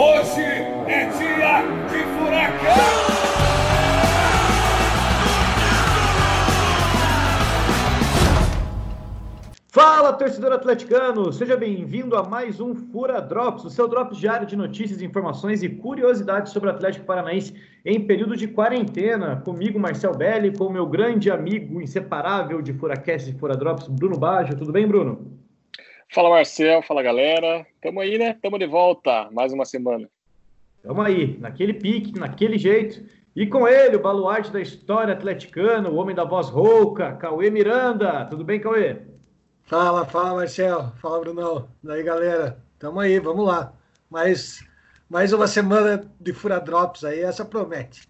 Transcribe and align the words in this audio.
Hoje 0.00 0.42
é 0.42 1.06
dia 1.06 1.62
de 1.88 2.04
furacão! 2.14 3.08
Fala, 9.72 10.12
torcedor 10.12 10.52
atleticano! 10.52 11.32
Seja 11.32 11.56
bem-vindo 11.56 12.14
a 12.14 12.22
mais 12.22 12.60
um 12.60 12.76
Fura 12.76 13.20
Drops, 13.20 13.64
o 13.64 13.70
seu 13.70 13.88
drops 13.88 14.18
diário 14.18 14.46
de 14.46 14.54
notícias, 14.54 15.02
informações 15.02 15.64
e 15.64 15.68
curiosidades 15.68 16.52
sobre 16.52 16.68
o 16.68 16.72
Atlético 16.72 17.04
Paranaense 17.04 17.52
em 17.84 18.06
período 18.06 18.36
de 18.36 18.46
quarentena. 18.46 19.42
Comigo, 19.44 19.80
Marcel 19.80 20.14
Belli, 20.14 20.56
com 20.56 20.70
meu 20.70 20.86
grande 20.86 21.28
amigo 21.28 21.82
inseparável 21.82 22.62
de 22.62 22.72
Furacast 22.72 23.28
e 23.28 23.34
Fura 23.36 23.56
Drops, 23.56 23.88
Bruno 23.88 24.16
Baggio. 24.16 24.56
Tudo 24.56 24.70
bem, 24.70 24.86
Bruno? 24.86 25.37
Fala, 26.10 26.30
Marcel. 26.30 26.82
Fala, 26.82 27.02
galera. 27.02 27.66
Tamo 27.82 28.00
aí, 28.00 28.16
né? 28.16 28.32
Tamo 28.40 28.58
de 28.58 28.66
volta. 28.66 29.28
Mais 29.30 29.52
uma 29.52 29.66
semana. 29.66 30.08
Tamo 30.82 31.02
aí, 31.02 31.36
naquele 31.38 31.74
pique, 31.74 32.18
naquele 32.18 32.56
jeito. 32.56 33.04
E 33.36 33.46
com 33.46 33.68
ele, 33.68 33.96
o 33.96 34.00
baluarte 34.00 34.50
da 34.50 34.60
história 34.60 35.12
atleticana, 35.12 35.90
o 35.90 35.96
homem 35.96 36.16
da 36.16 36.24
voz 36.24 36.48
rouca, 36.48 37.12
Cauê 37.16 37.50
Miranda. 37.50 38.24
Tudo 38.24 38.42
bem, 38.42 38.58
Cauê? 38.58 38.96
Fala, 39.64 40.06
fala, 40.06 40.34
Marcel. 40.34 40.92
Fala, 40.96 41.20
Brunão. 41.20 41.68
Daí, 41.82 42.02
galera. 42.02 42.58
Tamo 42.78 43.00
aí, 43.00 43.18
vamos 43.18 43.46
lá. 43.46 43.74
Mais, 44.08 44.66
mais 45.10 45.34
uma 45.34 45.46
semana 45.46 46.10
de 46.18 46.32
Fura 46.32 46.58
Drops 46.58 47.04
aí, 47.04 47.20
essa 47.20 47.44
promete. 47.44 48.08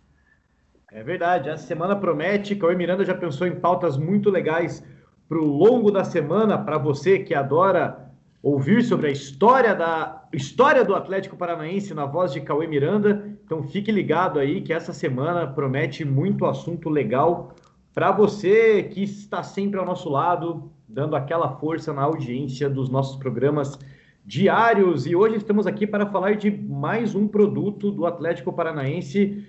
É 0.93 1.03
verdade, 1.03 1.49
essa 1.49 1.67
semana 1.67 1.97
promete. 1.97 2.55
Cauê 2.55 2.77
Miranda 2.77 3.05
já 3.05 3.15
pensou 3.15 3.47
em 3.47 3.59
pautas 3.59 3.97
muito 3.97 4.31
legais 4.31 4.85
para 5.29 5.39
o 5.39 5.45
longo 5.45 5.91
da 5.91 6.05
semana, 6.05 6.57
para 6.57 6.79
você 6.79 7.19
que 7.19 7.35
adora 7.35 8.11
ouvir 8.43 8.83
sobre 8.83 9.09
a 9.09 9.11
história 9.11 9.75
da 9.75 10.25
história 10.33 10.85
do 10.85 10.95
Atlético 10.95 11.37
Paranaense 11.37 11.93
na 11.93 12.07
voz 12.07 12.33
de 12.33 12.41
Cauê 12.41 12.67
Miranda. 12.67 13.37
Então 13.45 13.63
fique 13.63 13.93
ligado 13.93 14.39
aí 14.39 14.61
que 14.63 14.73
essa 14.73 14.93
semana 14.93 15.47
promete 15.47 16.05
muito 16.05 16.47
assunto 16.47 16.89
legal 16.89 17.55
para 17.95 18.13
você 18.13 18.85
que 18.85 19.03
está 19.03 19.43
sempre 19.43 19.79
ao 19.79 19.85
nosso 19.85 20.09
lado, 20.09 20.71
dando 20.89 21.17
aquela 21.17 21.57
força 21.57 21.93
na 21.93 22.03
audiência 22.03 22.71
dos 22.71 22.89
nossos 22.89 23.17
programas 23.17 23.79
diários. 24.25 25.07
E 25.07 25.17
hoje 25.17 25.37
estamos 25.37 25.67
aqui 25.67 25.87
para 25.87 26.07
falar 26.07 26.37
de 26.37 26.51
mais 26.51 27.15
um 27.15 27.27
produto 27.27 27.91
do 27.91 28.07
Atlético 28.07 28.53
Paranaense, 28.53 29.45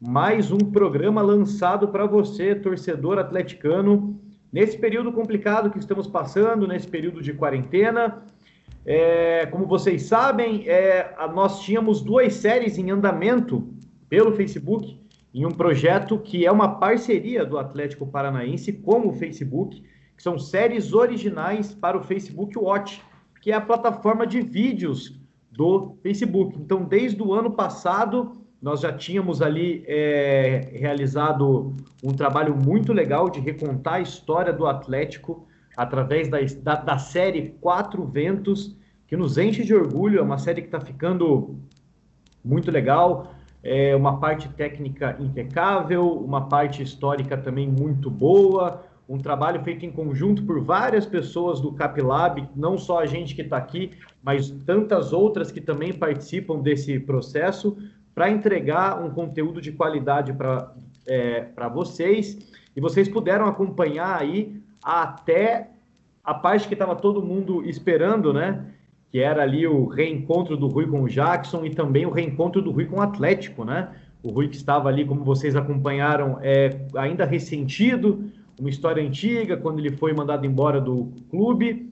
mais 0.00 0.52
um 0.52 0.58
programa 0.58 1.22
lançado 1.22 1.88
para 1.88 2.06
você, 2.06 2.54
torcedor 2.54 3.18
atleticano, 3.18 4.20
nesse 4.54 4.78
período 4.78 5.10
complicado 5.10 5.68
que 5.68 5.80
estamos 5.80 6.06
passando, 6.06 6.68
nesse 6.68 6.86
período 6.86 7.20
de 7.20 7.32
quarentena. 7.32 8.22
É, 8.86 9.46
como 9.46 9.66
vocês 9.66 10.04
sabem, 10.04 10.62
é, 10.68 11.12
nós 11.34 11.60
tínhamos 11.62 12.00
duas 12.00 12.34
séries 12.34 12.78
em 12.78 12.92
andamento 12.92 13.68
pelo 14.08 14.30
Facebook, 14.36 14.96
em 15.34 15.44
um 15.44 15.50
projeto 15.50 16.20
que 16.20 16.46
é 16.46 16.52
uma 16.52 16.78
parceria 16.78 17.44
do 17.44 17.58
Atlético 17.58 18.06
Paranaense 18.06 18.72
com 18.72 19.08
o 19.08 19.12
Facebook 19.12 19.82
que 20.16 20.22
são 20.22 20.38
séries 20.38 20.92
originais 20.92 21.74
para 21.74 21.98
o 21.98 22.04
Facebook 22.04 22.56
Watch, 22.56 23.02
que 23.40 23.50
é 23.50 23.56
a 23.56 23.60
plataforma 23.60 24.24
de 24.24 24.40
vídeos 24.40 25.20
do 25.50 25.96
Facebook. 26.00 26.56
Então, 26.56 26.84
desde 26.84 27.20
o 27.20 27.32
ano 27.32 27.50
passado, 27.50 28.43
nós 28.64 28.80
já 28.80 28.90
tínhamos 28.90 29.42
ali 29.42 29.84
é, 29.86 30.70
realizado 30.72 31.74
um 32.02 32.12
trabalho 32.14 32.56
muito 32.56 32.94
legal 32.94 33.28
de 33.28 33.38
recontar 33.38 33.96
a 33.96 34.00
história 34.00 34.54
do 34.54 34.66
Atlético 34.66 35.46
através 35.76 36.30
da, 36.30 36.38
da, 36.62 36.74
da 36.76 36.96
série 36.96 37.50
Quatro 37.60 38.06
Ventos, 38.06 38.74
que 39.06 39.18
nos 39.18 39.36
enche 39.36 39.64
de 39.64 39.74
orgulho. 39.74 40.18
É 40.18 40.22
uma 40.22 40.38
série 40.38 40.62
que 40.62 40.68
está 40.68 40.80
ficando 40.80 41.58
muito 42.42 42.70
legal. 42.70 43.34
É 43.62 43.94
uma 43.94 44.18
parte 44.18 44.48
técnica 44.48 45.14
impecável, 45.20 46.08
uma 46.10 46.48
parte 46.48 46.82
histórica 46.82 47.36
também 47.36 47.68
muito 47.68 48.10
boa, 48.10 48.82
um 49.06 49.18
trabalho 49.18 49.62
feito 49.62 49.84
em 49.84 49.92
conjunto 49.92 50.42
por 50.42 50.64
várias 50.64 51.04
pessoas 51.04 51.60
do 51.60 51.72
Capilab, 51.72 52.48
não 52.56 52.78
só 52.78 53.00
a 53.00 53.06
gente 53.06 53.34
que 53.34 53.42
está 53.42 53.58
aqui, 53.58 53.90
mas 54.22 54.48
tantas 54.48 55.12
outras 55.12 55.52
que 55.52 55.60
também 55.60 55.92
participam 55.92 56.60
desse 56.60 56.98
processo, 56.98 57.76
para 58.14 58.30
entregar 58.30 59.02
um 59.02 59.10
conteúdo 59.10 59.60
de 59.60 59.72
qualidade 59.72 60.32
para 60.32 60.72
é, 61.06 61.48
vocês. 61.72 62.38
E 62.76 62.80
vocês 62.80 63.08
puderam 63.08 63.46
acompanhar 63.46 64.20
aí 64.20 64.60
até 64.82 65.70
a 66.22 66.32
parte 66.32 66.68
que 66.68 66.74
estava 66.74 66.96
todo 66.96 67.22
mundo 67.22 67.64
esperando, 67.68 68.32
né? 68.32 68.66
Que 69.10 69.20
era 69.20 69.42
ali 69.42 69.66
o 69.66 69.86
reencontro 69.86 70.56
do 70.56 70.66
Rui 70.66 70.86
com 70.86 71.02
o 71.02 71.08
Jackson 71.08 71.64
e 71.64 71.70
também 71.70 72.06
o 72.06 72.10
reencontro 72.10 72.62
do 72.62 72.70
Rui 72.70 72.86
com 72.86 72.96
o 72.96 73.02
Atlético, 73.02 73.64
né? 73.64 73.90
O 74.22 74.30
Rui 74.30 74.48
que 74.48 74.56
estava 74.56 74.88
ali, 74.88 75.04
como 75.04 75.22
vocês 75.22 75.54
acompanharam, 75.54 76.38
é, 76.40 76.86
ainda 76.96 77.24
ressentido, 77.24 78.30
uma 78.58 78.70
história 78.70 79.02
antiga, 79.02 79.56
quando 79.56 79.80
ele 79.80 79.90
foi 79.90 80.12
mandado 80.14 80.46
embora 80.46 80.80
do 80.80 81.12
clube. 81.30 81.83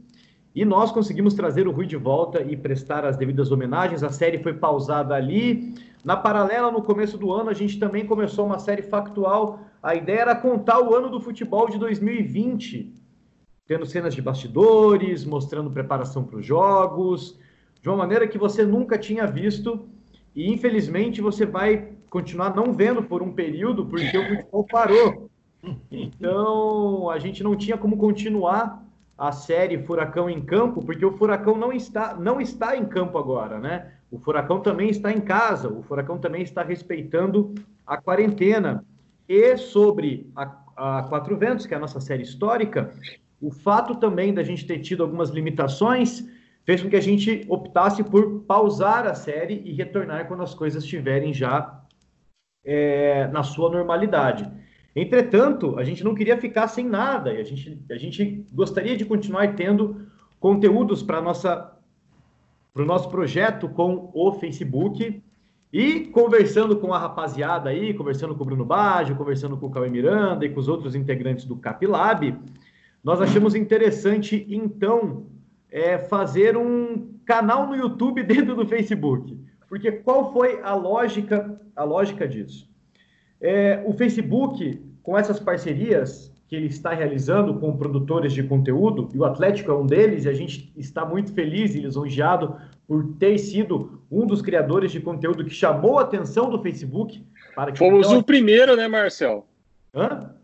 E 0.55 0.65
nós 0.65 0.93
conseguimos 0.93 1.33
trazer 1.33 1.67
o 1.67 1.71
Rui 1.71 1.87
de 1.87 1.97
volta 1.97 2.43
e 2.43 2.57
prestar 2.57 3.05
as 3.07 3.17
devidas 3.17 3.51
homenagens. 3.51 4.03
A 4.03 4.11
série 4.11 4.39
foi 4.39 4.53
pausada 4.53 5.15
ali. 5.15 5.75
Na 6.05 6.17
paralela, 6.17 6.71
no 6.71 6.83
começo 6.83 7.17
do 7.17 7.33
ano, 7.33 7.49
a 7.49 7.55
gente 7.55 7.79
também 7.79 8.07
começou 8.07 8.45
uma 8.45 8.59
série 8.59 8.83
factual. 8.83 9.61
A 9.83 9.95
ideia 9.95 10.21
era 10.21 10.37
contar 10.37 10.81
o 10.81 10.95
ano 10.95 11.09
do 11.09 11.21
futebol 11.21 11.71
de 11.71 11.79
2020, 11.79 12.93
tendo 13.67 13.87
cenas 13.87 14.15
de 14.15 14.21
bastidores, 14.21 15.25
mostrando 15.25 15.71
preparação 15.71 16.23
para 16.23 16.39
os 16.39 16.45
jogos, 16.45 17.39
de 17.81 17.89
uma 17.89 17.97
maneira 17.97 18.29
que 18.29 18.37
você 18.37 18.65
nunca 18.65 18.99
tinha 18.99 19.27
visto. 19.27 19.89
E 20.34 20.53
infelizmente 20.53 21.23
você 21.23 21.47
vai 21.47 21.93
continuar 22.11 22.55
não 22.55 22.75
vendo 22.75 23.03
por 23.03 23.23
um 23.23 23.33
período, 23.33 23.87
porque 23.87 24.19
o 24.19 24.29
futebol 24.29 24.67
parou. 24.71 25.31
Então, 25.93 27.09
a 27.09 27.21
gente 27.21 27.41
não 27.45 27.55
tinha 27.55 27.79
como 27.79 27.97
continuar 27.97 28.84
a 29.22 29.31
série 29.31 29.78
Furacão 29.78 30.28
em 30.28 30.41
Campo, 30.41 30.84
porque 30.84 31.06
o 31.06 31.16
Furacão 31.16 31.56
não 31.56 31.72
está, 31.72 32.12
não 32.12 32.41
está 32.41 32.77
em 32.77 32.84
campo 32.84 33.16
agora, 33.16 33.60
né? 33.60 33.93
O 34.10 34.19
Furacão 34.19 34.59
também 34.59 34.91
está 34.91 35.12
em 35.12 35.21
casa, 35.21 35.69
o 35.69 35.81
Furacão 35.81 36.19
também 36.19 36.43
está 36.43 36.60
respeitando 36.65 37.55
a 37.87 37.97
quarentena. 37.97 38.84
E 39.28 39.56
sobre 39.56 40.28
a, 40.34 40.56
a 40.77 41.03
Quatro 41.05 41.37
Ventos, 41.37 41.66
que 41.66 41.72
é 41.72 41.77
a 41.77 41.81
nossa 41.81 42.00
série 42.00 42.25
histórica, 42.25 42.93
o 43.41 43.53
fato 43.53 43.94
também 43.94 44.34
da 44.34 44.43
gente 44.43 44.66
ter 44.66 44.81
tido 44.81 45.05
algumas 45.05 45.31
limitações 45.31 46.28
fez 46.65 46.83
com 46.83 46.91
que 46.91 46.97
a 46.97 47.00
gente 47.00 47.47
optasse 47.49 48.03
por 48.03 48.41
pausar 48.41 49.06
a 49.06 49.15
série 49.15 49.62
e 49.65 49.72
retornar 49.72 50.27
quando 50.27 50.43
as 50.43 50.53
coisas 50.53 50.83
estiverem 50.83 51.33
já 51.33 51.81
é, 52.65 53.28
na 53.28 53.44
sua 53.44 53.71
normalidade. 53.71 54.50
Entretanto, 54.94 55.78
a 55.78 55.84
gente 55.84 56.04
não 56.04 56.14
queria 56.14 56.36
ficar 56.36 56.69
sem 56.69 56.86
nada 56.86 57.32
e 57.32 57.41
a 57.41 57.44
gente, 57.44 57.82
a 57.91 57.97
gente 57.97 58.47
gostaria 58.53 58.97
de 58.97 59.04
continuar 59.04 59.54
tendo 59.54 60.06
conteúdos 60.38 61.03
para 61.03 61.20
nossa 61.20 61.70
para 62.72 62.82
o 62.82 62.86
nosso 62.86 63.10
projeto 63.10 63.69
com 63.69 64.10
o 64.14 64.32
Facebook 64.32 65.22
e 65.72 66.00
conversando 66.06 66.76
com 66.76 66.92
a 66.92 66.98
rapaziada 66.98 67.70
aí, 67.70 67.92
conversando 67.92 68.34
com 68.34 68.42
o 68.42 68.47
Bruno 68.47 68.64
Baggio, 68.64 69.16
conversando 69.16 69.56
com 69.56 69.66
o 69.66 69.70
Cauê 69.70 69.91
Miranda 69.91 70.44
e 70.44 70.50
com 70.50 70.58
os 70.58 70.69
outros 70.69 70.94
integrantes 70.94 71.44
do 71.44 71.56
Capilab, 71.56 72.34
nós 73.04 73.20
achamos 73.20 73.54
interessante, 73.54 74.47
então, 74.48 75.26
é, 75.70 75.98
fazer 75.98 76.56
um 76.56 77.14
canal 77.24 77.66
no 77.66 77.74
YouTube 77.74 78.22
dentro 78.22 78.54
do 78.54 78.66
Facebook. 78.66 79.38
Porque 79.69 79.91
qual 79.91 80.32
foi 80.32 80.60
a 80.62 80.74
lógica, 80.74 81.60
a 81.74 81.84
lógica 81.84 82.28
disso? 82.28 82.72
É, 83.42 83.82
o 83.84 83.92
Facebook, 83.92 84.80
com 85.03 85.19
essas 85.19 85.41
parcerias 85.41 86.32
que 86.47 86.54
ele 86.54 86.66
está 86.66 86.92
realizando 86.92 87.54
com 87.58 87.76
produtores 87.76 88.32
de 88.32 88.42
conteúdo, 88.42 89.08
e 89.12 89.19
o 89.19 89.25
Atlético 89.25 89.70
é 89.72 89.75
um 89.75 89.86
deles, 89.86 90.25
e 90.25 90.28
a 90.28 90.32
gente 90.32 90.72
está 90.76 91.04
muito 91.04 91.32
feliz 91.32 91.75
e 91.75 91.80
lisonjeado 91.80 92.56
por 92.86 93.14
ter 93.19 93.38
sido 93.38 94.03
um 94.10 94.26
dos 94.26 94.42
criadores 94.42 94.92
de 94.92 95.00
conteúdo 95.00 95.44
que 95.44 95.50
chamou 95.50 95.98
a 95.98 96.03
atenção 96.03 96.50
do 96.50 96.62
Facebook. 96.62 97.24
Para 97.56 97.72
que 97.72 97.78
Fomos 97.78 98.06
então... 98.06 98.18
o 98.18 98.22
primeiro, 98.22 98.77
né, 98.77 98.86
Marcel? 98.86 99.47
Hã? 99.95 100.34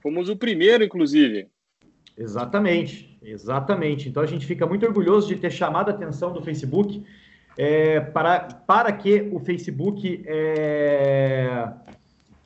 Fomos 0.00 0.28
o 0.28 0.36
primeiro, 0.36 0.84
inclusive. 0.84 1.48
Exatamente, 2.16 3.18
exatamente. 3.22 4.08
Então 4.08 4.22
a 4.22 4.26
gente 4.26 4.44
fica 4.46 4.66
muito 4.66 4.84
orgulhoso 4.84 5.26
de 5.26 5.36
ter 5.36 5.50
chamado 5.50 5.88
a 5.88 5.94
atenção 5.94 6.32
do 6.32 6.42
Facebook 6.42 7.02
é, 7.56 8.00
para, 8.00 8.40
para 8.40 8.92
que 8.92 9.28
o 9.32 9.40
Facebook 9.40 10.22
é, 10.26 11.66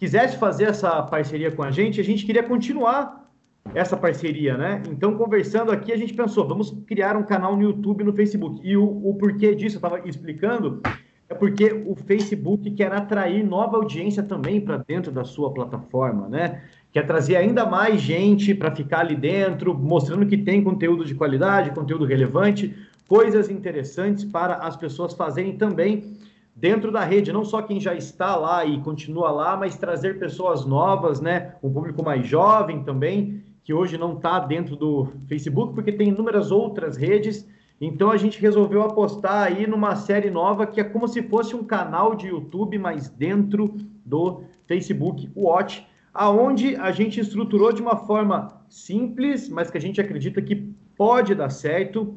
quisesse 0.04 0.36
fazer 0.36 0.64
essa 0.64 1.02
parceria 1.02 1.50
com 1.50 1.62
a 1.62 1.70
gente, 1.70 1.98
a 1.98 2.04
gente 2.04 2.26
queria 2.26 2.42
continuar 2.42 3.26
essa 3.74 3.96
parceria, 3.96 4.54
né? 4.54 4.82
Então, 4.90 5.16
conversando 5.16 5.72
aqui, 5.72 5.90
a 5.90 5.96
gente 5.96 6.12
pensou, 6.12 6.46
vamos 6.46 6.76
criar 6.86 7.16
um 7.16 7.22
canal 7.22 7.56
no 7.56 7.62
YouTube 7.62 8.02
e 8.02 8.04
no 8.04 8.12
Facebook. 8.12 8.60
E 8.62 8.76
o, 8.76 8.84
o 8.84 9.14
porquê 9.14 9.54
disso, 9.54 9.76
eu 9.76 9.78
estava 9.78 10.06
explicando, 10.06 10.82
é 11.26 11.34
porque 11.34 11.82
o 11.86 11.94
Facebook 11.94 12.70
quer 12.72 12.92
atrair 12.92 13.42
nova 13.42 13.78
audiência 13.78 14.22
também 14.22 14.60
para 14.60 14.76
dentro 14.76 15.10
da 15.10 15.24
sua 15.24 15.54
plataforma, 15.54 16.28
né? 16.28 16.60
Quer 16.92 17.06
trazer 17.06 17.36
ainda 17.36 17.64
mais 17.64 17.98
gente 18.02 18.54
para 18.54 18.70
ficar 18.76 19.00
ali 19.00 19.16
dentro, 19.16 19.72
mostrando 19.72 20.26
que 20.26 20.36
tem 20.36 20.62
conteúdo 20.62 21.02
de 21.06 21.14
qualidade, 21.14 21.70
conteúdo 21.70 22.04
relevante, 22.04 22.76
coisas 23.08 23.48
interessantes 23.48 24.22
para 24.22 24.56
as 24.56 24.76
pessoas 24.76 25.14
fazerem 25.14 25.56
também 25.56 26.12
dentro 26.54 26.92
da 26.92 27.04
rede, 27.04 27.32
não 27.32 27.44
só 27.44 27.60
quem 27.62 27.80
já 27.80 27.94
está 27.94 28.36
lá 28.36 28.64
e 28.64 28.80
continua 28.80 29.30
lá, 29.30 29.56
mas 29.56 29.76
trazer 29.76 30.18
pessoas 30.18 30.64
novas, 30.64 31.20
né? 31.20 31.56
Um 31.62 31.72
público 31.72 32.04
mais 32.04 32.26
jovem 32.26 32.84
também, 32.84 33.42
que 33.64 33.74
hoje 33.74 33.98
não 33.98 34.14
está 34.14 34.38
dentro 34.38 34.76
do 34.76 35.08
Facebook, 35.26 35.74
porque 35.74 35.90
tem 35.90 36.08
inúmeras 36.08 36.50
outras 36.50 36.96
redes. 36.96 37.48
Então 37.80 38.10
a 38.10 38.16
gente 38.16 38.40
resolveu 38.40 38.82
apostar 38.82 39.48
aí 39.48 39.66
numa 39.66 39.96
série 39.96 40.30
nova 40.30 40.66
que 40.66 40.80
é 40.80 40.84
como 40.84 41.08
se 41.08 41.22
fosse 41.22 41.56
um 41.56 41.64
canal 41.64 42.14
de 42.14 42.28
YouTube, 42.28 42.78
mas 42.78 43.08
dentro 43.08 43.74
do 44.04 44.44
Facebook 44.66 45.28
Watch, 45.34 45.86
aonde 46.12 46.76
a 46.76 46.92
gente 46.92 47.18
estruturou 47.18 47.72
de 47.72 47.82
uma 47.82 47.96
forma 47.96 48.62
simples, 48.68 49.48
mas 49.48 49.70
que 49.70 49.78
a 49.78 49.80
gente 49.80 50.00
acredita 50.00 50.40
que 50.40 50.72
pode 50.96 51.34
dar 51.34 51.50
certo, 51.50 52.16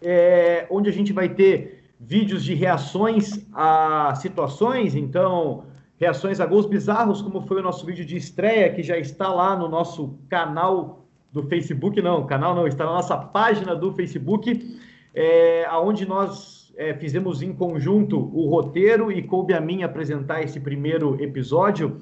é, 0.00 0.66
onde 0.70 0.88
a 0.88 0.92
gente 0.92 1.12
vai 1.12 1.28
ter 1.28 1.81
vídeos 2.04 2.42
de 2.44 2.54
reações 2.54 3.46
a 3.52 4.14
situações, 4.16 4.94
então 4.94 5.64
reações 5.96 6.40
a 6.40 6.46
gols 6.46 6.66
bizarros, 6.66 7.22
como 7.22 7.42
foi 7.42 7.60
o 7.60 7.62
nosso 7.62 7.86
vídeo 7.86 8.04
de 8.04 8.16
estreia, 8.16 8.72
que 8.72 8.82
já 8.82 8.98
está 8.98 9.28
lá 9.28 9.56
no 9.56 9.68
nosso 9.68 10.18
canal 10.28 11.06
do 11.32 11.44
Facebook, 11.44 12.02
não, 12.02 12.26
canal 12.26 12.54
não, 12.54 12.66
está 12.66 12.84
na 12.84 12.92
nossa 12.92 13.16
página 13.16 13.74
do 13.76 13.92
Facebook, 13.92 14.76
é, 15.14 15.66
onde 15.74 16.04
nós 16.04 16.72
é, 16.76 16.92
fizemos 16.94 17.40
em 17.40 17.52
conjunto 17.52 18.18
o 18.18 18.48
roteiro 18.48 19.12
e 19.12 19.22
coube 19.22 19.54
a 19.54 19.60
mim 19.60 19.82
apresentar 19.82 20.42
esse 20.42 20.58
primeiro 20.58 21.22
episódio. 21.22 22.00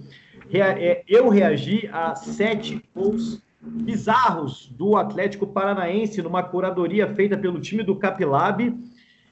É, 0.52 1.04
eu 1.06 1.28
reagi 1.28 1.88
a 1.92 2.14
sete 2.14 2.82
gols 2.94 3.42
bizarros 3.60 4.66
do 4.76 4.96
Atlético 4.96 5.46
Paranaense 5.46 6.22
numa 6.22 6.42
curadoria 6.42 7.06
feita 7.14 7.36
pelo 7.36 7.60
time 7.60 7.82
do 7.82 7.96
Capilab. 7.96 8.74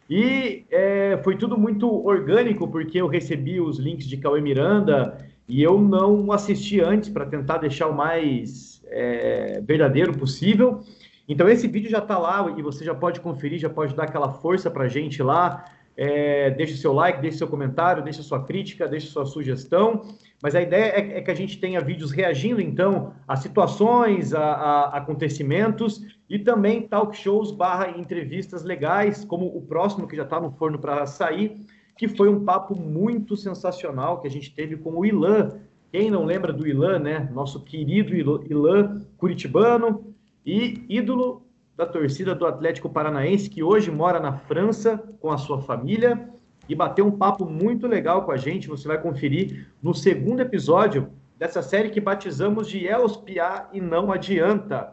E 0.09 0.65
é, 0.71 1.21
foi 1.23 1.37
tudo 1.37 1.59
muito 1.59 1.89
orgânico, 2.07 2.67
porque 2.67 2.99
eu 3.01 3.07
recebi 3.07 3.61
os 3.61 3.79
links 3.79 4.07
de 4.07 4.17
Cauê 4.17 4.41
Miranda 4.41 5.19
e 5.47 5.63
eu 5.63 5.79
não 5.79 6.33
assisti 6.33 6.81
antes 6.81 7.09
para 7.09 7.27
tentar 7.27 7.59
deixar 7.59 7.89
o 7.89 7.95
mais 7.95 8.83
é, 8.87 9.61
verdadeiro 9.63 10.17
possível. 10.17 10.81
Então 11.29 11.47
esse 11.47 11.69
vídeo 11.69 11.91
já 11.91 11.99
está 11.99 12.17
lá 12.17 12.55
e 12.57 12.63
você 12.63 12.85
já 12.85 12.95
pode 12.95 13.21
conferir, 13.21 13.59
já 13.59 13.69
pode 13.69 13.95
dar 13.95 14.05
aquela 14.05 14.33
força 14.33 14.71
para 14.71 14.89
gente 14.89 15.23
lá. 15.23 15.65
É, 16.01 16.51
deixe 16.51 16.77
seu 16.77 16.93
like, 16.93 17.21
deixe 17.21 17.39
seu 17.39 17.49
comentário, 17.49 18.05
deixe 18.05 18.23
sua 18.23 18.45
crítica, 18.45 18.87
deixe 18.87 19.09
sua 19.09 19.27
sugestão. 19.27 20.03
Mas 20.41 20.55
a 20.55 20.63
ideia 20.63 20.93
é, 20.93 21.19
é 21.19 21.21
que 21.21 21.31
a 21.33 21.35
gente 21.35 21.59
tenha 21.59 21.81
vídeos 21.81 22.13
reagindo, 22.13 22.61
então, 22.61 23.15
a 23.27 23.35
situações, 23.35 24.33
a, 24.33 24.45
a 24.45 24.99
acontecimentos 24.99 26.01
e 26.31 26.39
também 26.39 26.83
talk 26.83 27.17
shows 27.17 27.51
barra 27.51 27.99
entrevistas 27.99 28.63
legais, 28.63 29.25
como 29.25 29.47
o 29.47 29.61
próximo 29.63 30.07
que 30.07 30.15
já 30.15 30.23
está 30.23 30.41
no 30.41 30.53
forno 30.53 30.79
para 30.79 31.05
sair, 31.05 31.67
que 31.97 32.07
foi 32.07 32.29
um 32.29 32.45
papo 32.45 32.79
muito 32.79 33.37
sensacional 33.37 34.21
que 34.21 34.29
a 34.29 34.31
gente 34.31 34.55
teve 34.55 34.77
com 34.77 34.97
o 34.97 35.05
Ilan. 35.05 35.59
Quem 35.91 36.13
não 36.13 36.25
lembra 36.25 36.53
do 36.53 36.65
Ilan, 36.65 37.01
né? 37.01 37.29
Nosso 37.35 37.65
querido 37.65 38.15
Ilan 38.15 39.01
Curitibano 39.17 40.15
e 40.47 40.85
ídolo 40.89 41.48
da 41.79 41.87
torcida 41.87 42.35
do 42.35 42.45
Atlético 42.45 42.91
Paranaense, 42.91 43.49
que 43.49 43.63
hoje 43.63 43.89
mora 43.89 44.19
na 44.19 44.33
França 44.33 45.01
com 45.21 45.31
a 45.31 45.39
sua 45.39 45.63
família 45.63 46.29
e 46.69 46.75
bateu 46.75 47.07
um 47.07 47.13
papo 47.13 47.47
muito 47.47 47.87
legal 47.87 48.25
com 48.25 48.33
a 48.33 48.37
gente. 48.37 48.67
Você 48.67 48.89
vai 48.89 49.01
conferir 49.01 49.69
no 49.81 49.95
segundo 49.95 50.41
episódio 50.41 51.09
dessa 51.39 51.63
série 51.63 51.91
que 51.91 52.01
batizamos 52.01 52.69
de 52.69 52.85
Els 52.85 53.17
Piá 53.19 53.69
e 53.73 53.81
Não 53.81 54.11
Adianta. 54.11 54.91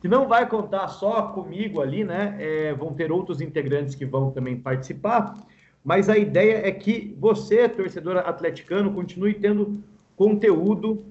Que 0.00 0.06
não 0.06 0.28
vai 0.28 0.48
contar 0.48 0.86
só 0.86 1.30
comigo 1.32 1.80
ali, 1.80 2.04
né? 2.04 2.36
É, 2.38 2.72
vão 2.72 2.94
ter 2.94 3.10
outros 3.10 3.40
integrantes 3.40 3.96
que 3.96 4.06
vão 4.06 4.30
também 4.30 4.56
participar. 4.56 5.34
Mas 5.82 6.08
a 6.08 6.16
ideia 6.16 6.64
é 6.64 6.70
que 6.70 7.16
você, 7.18 7.68
torcedor 7.68 8.18
atleticano, 8.18 8.94
continue 8.94 9.34
tendo 9.34 9.82
conteúdo, 10.14 11.04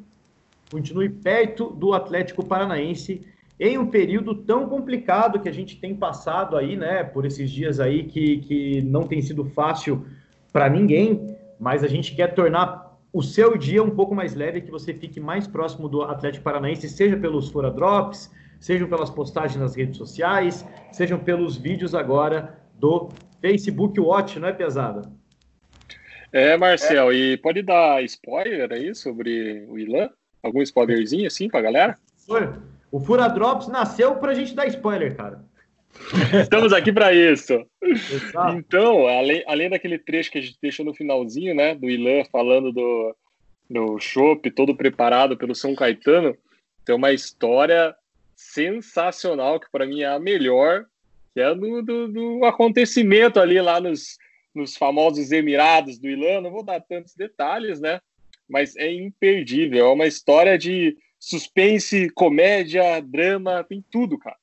continue 0.71 1.09
perto 1.09 1.71
do 1.71 1.93
Atlético 1.93 2.45
Paranaense 2.45 3.34
em 3.59 3.77
um 3.77 3.87
período 3.87 4.35
tão 4.35 4.67
complicado 4.67 5.39
que 5.39 5.47
a 5.47 5.53
gente 5.53 5.79
tem 5.79 5.95
passado 5.95 6.57
aí, 6.57 6.75
né, 6.75 7.03
por 7.03 7.25
esses 7.25 7.49
dias 7.49 7.79
aí 7.79 8.03
que, 8.03 8.37
que 8.39 8.81
não 8.81 9.03
tem 9.03 9.21
sido 9.21 9.45
fácil 9.45 10.05
para 10.51 10.69
ninguém, 10.69 11.35
mas 11.59 11.83
a 11.83 11.87
gente 11.87 12.15
quer 12.15 12.33
tornar 12.33 12.97
o 13.13 13.23
seu 13.23 13.57
dia 13.57 13.81
um 13.81 13.89
pouco 13.89 14.13
mais 14.13 14.35
leve, 14.35 14.59
que 14.59 14.69
você 14.69 14.93
fique 14.93 15.21
mais 15.21 15.47
próximo 15.47 15.87
do 15.87 16.01
Atlético 16.01 16.43
Paranaense, 16.43 16.89
seja 16.89 17.15
pelos 17.15 17.49
Fora 17.49 17.71
Drops, 17.71 18.29
sejam 18.59 18.89
pelas 18.89 19.09
postagens 19.09 19.59
nas 19.59 19.75
redes 19.75 19.97
sociais, 19.97 20.65
sejam 20.91 21.17
pelos 21.17 21.55
vídeos 21.55 21.95
agora 21.95 22.59
do 22.77 23.09
Facebook 23.39 23.97
Watch, 23.99 24.37
não 24.37 24.49
é 24.49 24.53
pesada? 24.53 25.09
É, 26.31 26.57
Marcel, 26.57 27.11
é. 27.11 27.15
e 27.15 27.37
pode 27.37 27.61
dar 27.61 28.03
spoiler 28.03 28.69
aí 28.73 28.93
sobre 28.93 29.65
o 29.69 29.79
Ilan? 29.79 30.09
Algum 30.43 30.61
spoilerzinho 30.61 31.27
assim 31.27 31.47
pra 31.47 31.61
galera? 31.61 31.97
Foi. 32.27 32.49
O 32.95 32.99
Fura 33.01 33.27
Drops 33.27 33.67
nasceu 33.67 34.15
para 34.15 34.31
a 34.31 34.33
gente 34.33 34.55
dar 34.55 34.67
spoiler, 34.67 35.17
cara. 35.17 35.43
Estamos 36.41 36.71
aqui 36.71 36.93
para 36.93 37.11
isso. 37.11 37.61
Exato. 37.83 38.55
Então, 38.55 39.05
além, 39.05 39.43
além 39.45 39.69
daquele 39.69 39.99
trecho 39.99 40.31
que 40.31 40.37
a 40.37 40.41
gente 40.41 40.57
deixou 40.61 40.85
no 40.85 40.93
finalzinho, 40.93 41.53
né, 41.53 41.75
do 41.75 41.89
Ilan 41.89 42.23
falando 42.31 42.71
do, 42.71 43.13
do 43.69 43.99
chopp 43.99 44.49
todo 44.49 44.77
preparado 44.77 45.35
pelo 45.35 45.53
São 45.53 45.75
Caetano, 45.75 46.37
tem 46.85 46.95
uma 46.95 47.11
história 47.11 47.93
sensacional 48.33 49.59
que 49.59 49.69
para 49.69 49.85
mim 49.85 49.99
é 49.99 50.07
a 50.07 50.17
melhor, 50.17 50.85
que 51.33 51.41
é 51.41 51.53
do, 51.53 51.81
do, 51.81 52.07
do, 52.07 52.45
acontecimento 52.45 53.41
ali 53.41 53.59
lá 53.59 53.81
nos, 53.81 54.17
nos 54.55 54.77
famosos 54.77 55.33
Emirados 55.33 55.99
do 55.99 56.07
Ilan. 56.07 56.39
Não 56.39 56.49
vou 56.49 56.63
dar 56.63 56.79
tantos 56.79 57.13
detalhes, 57.13 57.81
né? 57.81 57.99
Mas 58.47 58.73
é 58.77 58.89
imperdível. 58.89 59.85
É 59.85 59.91
uma 59.91 60.07
história 60.07 60.57
de 60.57 60.95
suspense, 61.19 62.09
comédia, 62.11 63.01
drama, 63.01 63.63
tem 63.63 63.83
tudo, 63.89 64.17
cara. 64.17 64.37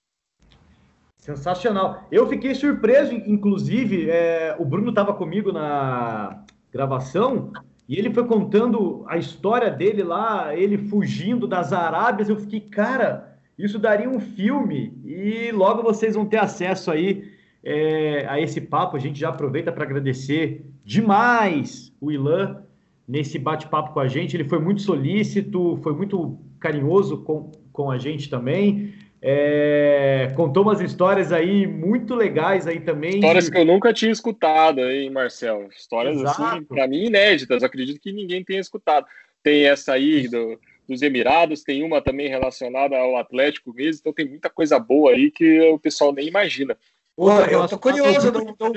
Sensacional. 1.17 2.09
Eu 2.11 2.29
fiquei 2.29 2.53
surpreso, 2.55 3.15
inclusive, 3.15 4.11
é, 4.11 4.57
o 4.59 4.65
Bruno 4.65 4.91
estava 4.91 5.15
comigo 5.15 5.53
na 5.53 6.45
gravação 6.73 7.53
e 7.89 7.97
ele 7.97 8.13
foi 8.13 8.27
contando 8.27 9.05
a 9.07 9.17
história 9.17 9.71
dele 9.71 10.03
lá, 10.03 10.57
ele 10.57 10.77
fugindo 10.77 11.47
das 11.47 11.73
Arábias. 11.73 12.29
Eu 12.29 12.37
fiquei, 12.37 12.61
cara, 12.61 13.39
isso 13.57 13.79
daria 13.79 14.11
um 14.11 14.19
filme 14.19 15.01
e 15.05 15.53
logo 15.53 15.83
vocês 15.83 16.17
vão 16.17 16.27
ter 16.27 16.39
acesso 16.39 16.91
aí 16.91 17.31
é, 17.63 18.27
a 18.29 18.41
esse 18.41 18.61
papo. 18.61 18.97
A 18.97 19.01
gente 19.01 19.21
já 19.21 19.29
aproveita 19.29 19.71
para 19.71 19.85
agradecer 19.85 20.67
demais 20.85 21.95
o 22.01 22.11
Ilan 22.11 22.65
nesse 23.13 23.39
bate-papo 23.39 23.93
com 23.93 24.01
a 24.01 24.09
gente. 24.09 24.35
Ele 24.35 24.49
foi 24.49 24.59
muito 24.59 24.81
solícito, 24.81 25.79
foi 25.83 25.93
muito 25.93 26.39
carinhoso 26.59 27.19
com, 27.19 27.53
com 27.71 27.91
a 27.91 27.99
gente 27.99 28.31
também. 28.31 28.95
É, 29.21 30.33
contou 30.35 30.63
umas 30.63 30.81
histórias 30.81 31.31
aí 31.31 31.67
muito 31.67 32.15
legais 32.15 32.67
aí 32.67 32.81
também. 32.81 33.17
Histórias 33.17 33.51
que 33.51 33.59
eu 33.59 33.67
nunca 33.67 33.93
tinha 33.93 34.11
escutado, 34.11 34.81
hein, 34.81 35.11
Marcel? 35.11 35.69
Histórias 35.77 36.17
assim, 36.17 36.25
Exato. 36.25 36.57
assim, 36.57 36.65
para 36.65 36.89
mim 36.89 37.05
inéditas. 37.05 37.63
Acredito 37.63 38.01
que 38.01 38.13
ninguém 38.13 38.43
tenha 38.43 38.61
escutado. 38.61 39.07
Tem 39.43 39.67
essa 39.67 39.93
aí 39.93 40.27
do, 40.27 40.59
dos 40.89 41.03
Emirados, 41.03 41.63
tem 41.63 41.83
uma 41.83 42.01
também 42.01 42.29
relacionada 42.29 42.97
ao 42.97 43.19
Atlético 43.19 43.75
mesmo. 43.75 44.01
Então 44.01 44.13
tem 44.15 44.27
muita 44.27 44.49
coisa 44.49 44.79
boa 44.79 45.11
aí 45.11 45.31
que 45.31 45.61
o 45.61 45.79
pessoal 45.79 46.15
nem 46.15 46.29
imagina. 46.29 46.79
Pô, 47.15 47.31
eu 47.31 47.69
tô 47.69 47.79
curioso, 47.79 48.33
não, 48.33 48.57
não, 48.59 48.73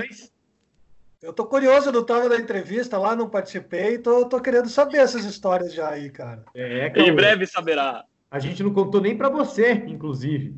eu 1.25 1.33
tô 1.33 1.43
curioso, 1.43 1.91
não 1.91 2.05
tava 2.05 2.29
na 2.29 2.35
entrevista 2.35 2.99
lá, 2.99 3.15
não 3.15 3.27
participei, 3.27 3.97
tô, 3.97 4.25
tô 4.29 4.39
querendo 4.39 4.69
saber 4.69 4.99
essas 4.99 5.25
histórias 5.25 5.73
já 5.73 5.89
aí, 5.89 6.11
cara. 6.11 6.45
É, 6.53 6.91
Em 6.95 7.15
breve 7.15 7.47
saberá. 7.47 8.05
A 8.29 8.37
gente 8.37 8.61
não 8.61 8.71
contou 8.71 9.01
nem 9.01 9.17
para 9.17 9.27
você, 9.27 9.71
inclusive. 9.87 10.55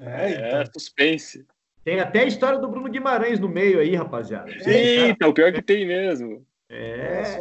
É, 0.00 0.30
então. 0.30 0.60
é, 0.60 0.64
suspense. 0.66 1.46
Tem 1.84 2.00
até 2.00 2.20
a 2.20 2.24
história 2.24 2.58
do 2.58 2.68
Bruno 2.68 2.90
Guimarães 2.90 3.38
no 3.38 3.48
meio 3.48 3.78
aí, 3.78 3.94
rapaziada. 3.94 4.50
Eita, 4.66 5.28
o 5.28 5.32
pior 5.32 5.52
que 5.52 5.62
tem 5.62 5.86
mesmo. 5.86 6.44
É. 6.68 7.36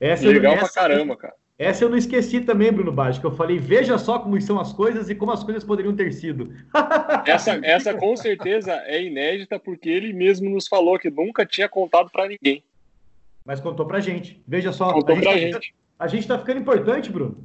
Essa 0.00 0.26
Legal 0.26 0.56
pra 0.56 0.70
caramba, 0.70 1.16
cara. 1.16 1.34
Essa 1.60 1.84
eu 1.84 1.90
não 1.90 1.98
esqueci 1.98 2.40
também, 2.40 2.72
Bruno 2.72 2.90
Baixo, 2.90 3.20
que 3.20 3.26
eu 3.26 3.36
falei, 3.36 3.58
veja 3.58 3.98
só 3.98 4.18
como 4.18 4.40
são 4.40 4.58
as 4.58 4.72
coisas 4.72 5.10
e 5.10 5.14
como 5.14 5.30
as 5.30 5.44
coisas 5.44 5.62
poderiam 5.62 5.94
ter 5.94 6.10
sido. 6.10 6.54
essa, 7.26 7.60
essa 7.62 7.92
com 7.92 8.16
certeza 8.16 8.72
é 8.86 9.02
inédita, 9.02 9.60
porque 9.60 9.90
ele 9.90 10.10
mesmo 10.14 10.48
nos 10.48 10.66
falou 10.66 10.98
que 10.98 11.10
nunca 11.10 11.44
tinha 11.44 11.68
contado 11.68 12.10
para 12.10 12.26
ninguém. 12.26 12.64
Mas 13.44 13.60
contou 13.60 13.84
pra 13.84 14.00
gente. 14.00 14.42
Veja 14.48 14.72
só. 14.72 14.90
Contou 14.90 15.14
a 15.14 15.20
pra 15.20 15.36
gente. 15.36 15.52
gente. 15.52 15.74
A 15.98 16.06
gente 16.06 16.26
tá 16.26 16.38
ficando 16.38 16.60
importante, 16.60 17.12
Bruno. 17.12 17.36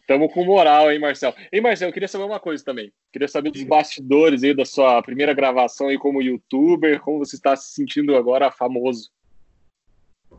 Estamos 0.00 0.32
com 0.32 0.46
moral, 0.46 0.90
hein, 0.90 0.98
Marcel? 0.98 1.34
Ei, 1.52 1.60
Marcel, 1.60 1.90
eu 1.90 1.92
queria 1.92 2.08
saber 2.08 2.24
uma 2.24 2.40
coisa 2.40 2.64
também. 2.64 2.90
Queria 3.12 3.28
saber 3.28 3.50
dos 3.50 3.64
bastidores 3.64 4.42
aí 4.44 4.54
da 4.54 4.64
sua 4.64 5.02
primeira 5.02 5.34
gravação 5.34 5.88
aí 5.88 5.98
como 5.98 6.22
youtuber, 6.22 7.00
como 7.00 7.18
você 7.18 7.36
está 7.36 7.54
se 7.54 7.74
sentindo 7.74 8.16
agora 8.16 8.50
famoso. 8.50 9.10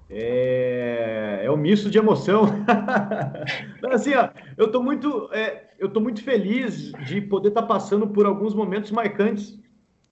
É, 0.10 1.42
é 1.44 1.52
um 1.52 1.58
misto 1.58 1.90
de 1.90 1.98
emoção. 1.98 2.46
assim, 3.92 4.16
ó, 4.16 4.30
eu 4.58 4.66
estou 4.66 4.82
muito, 4.82 5.30
é, 5.32 5.68
eu 5.78 5.90
tô 5.90 6.00
muito 6.00 6.24
feliz 6.24 6.92
de 7.06 7.22
poder 7.22 7.50
estar 7.50 7.62
tá 7.62 7.68
passando 7.68 8.08
por 8.08 8.26
alguns 8.26 8.56
momentos 8.56 8.90
marcantes 8.92 9.60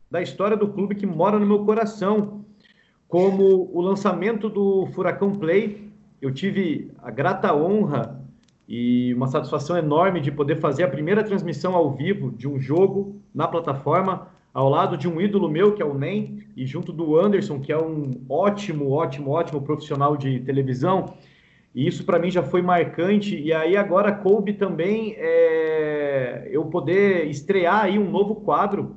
da 0.09 0.21
história 0.21 0.55
do 0.55 0.67
clube 0.67 0.95
que 0.95 1.05
mora 1.05 1.39
no 1.39 1.45
meu 1.45 1.65
coração. 1.65 2.45
como 3.07 3.69
o 3.73 3.81
lançamento 3.81 4.49
do 4.49 4.87
Furacão 4.87 5.31
Play. 5.33 5.87
Eu 6.21 6.33
tive 6.33 6.91
a 7.01 7.09
grata 7.09 7.55
honra 7.55 8.21
e 8.67 9.13
uma 9.13 9.27
satisfação 9.27 9.77
enorme 9.77 10.19
de 10.19 10.31
poder 10.31 10.57
fazer 10.57 10.83
a 10.83 10.89
primeira 10.89 11.23
transmissão 11.23 11.73
ao 11.73 11.93
vivo 11.93 12.31
de 12.31 12.47
um 12.47 12.59
jogo 12.59 13.21
na 13.33 13.47
plataforma, 13.47 14.27
ao 14.57 14.69
lado 14.69 14.97
de 14.97 15.07
um 15.07 15.21
ídolo 15.21 15.47
meu, 15.47 15.75
que 15.75 15.83
é 15.83 15.85
o 15.85 15.93
NEM, 15.93 16.43
e 16.55 16.65
junto 16.65 16.91
do 16.91 17.15
Anderson, 17.15 17.59
que 17.59 17.71
é 17.71 17.77
um 17.77 18.25
ótimo, 18.27 18.89
ótimo, 18.89 19.29
ótimo 19.29 19.61
profissional 19.61 20.17
de 20.17 20.39
televisão. 20.39 21.13
E 21.75 21.85
isso 21.85 22.03
para 22.03 22.17
mim 22.17 22.31
já 22.31 22.41
foi 22.41 22.63
marcante. 22.63 23.39
E 23.39 23.53
aí 23.53 23.77
agora 23.77 24.11
coube 24.11 24.53
também 24.53 25.13
é, 25.15 26.49
eu 26.49 26.65
poder 26.65 27.27
estrear 27.27 27.83
aí 27.83 27.99
um 27.99 28.09
novo 28.09 28.33
quadro 28.33 28.95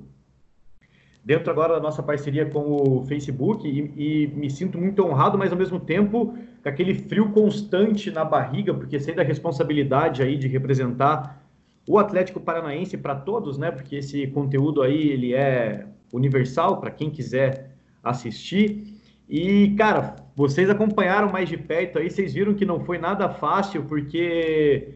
dentro 1.23 1.51
agora 1.51 1.75
da 1.75 1.81
nossa 1.81 2.03
parceria 2.03 2.47
com 2.47 2.77
o 2.77 3.05
Facebook 3.05 3.69
e, 3.69 3.93
e, 3.99 4.27
me 4.29 4.49
sinto 4.49 4.79
muito 4.79 5.05
honrado, 5.05 5.37
mas 5.37 5.53
ao 5.53 5.59
mesmo 5.59 5.79
tempo 5.79 6.39
com 6.63 6.69
aquele 6.71 6.95
frio 6.95 7.33
constante 7.33 8.11
na 8.11 8.25
barriga, 8.25 8.73
porque 8.73 8.99
sei 8.99 9.15
da 9.15 9.23
responsabilidade 9.23 10.23
aí 10.23 10.39
de 10.39 10.49
representar 10.49 11.39
o 11.87 11.99
Atlético 11.99 12.41
Paranaense 12.41 12.97
para 12.97 13.15
todos, 13.15 13.59
né? 13.59 13.71
Porque 13.71 13.97
esse 13.97 14.27
conteúdo 14.29 14.83
aí 14.83 15.09
ele 15.09 15.35
é 15.35 15.87
universal 16.13 16.81
para 16.81 16.91
quem 16.91 17.11
quiser 17.11 17.71
assistir. 18.03 18.85
E 19.29 19.75
cara, 19.77 20.17
vocês 20.35 20.69
acompanharam 20.69 21.31
mais 21.31 21.49
de 21.49 21.57
perto 21.57 21.99
aí, 21.99 22.11
vocês 22.11 22.35
viram 22.35 22.55
que 22.55 22.65
não 22.65 22.81
foi 22.81 22.99
nada 22.99 23.29
fácil, 23.29 23.85
porque 23.85 24.95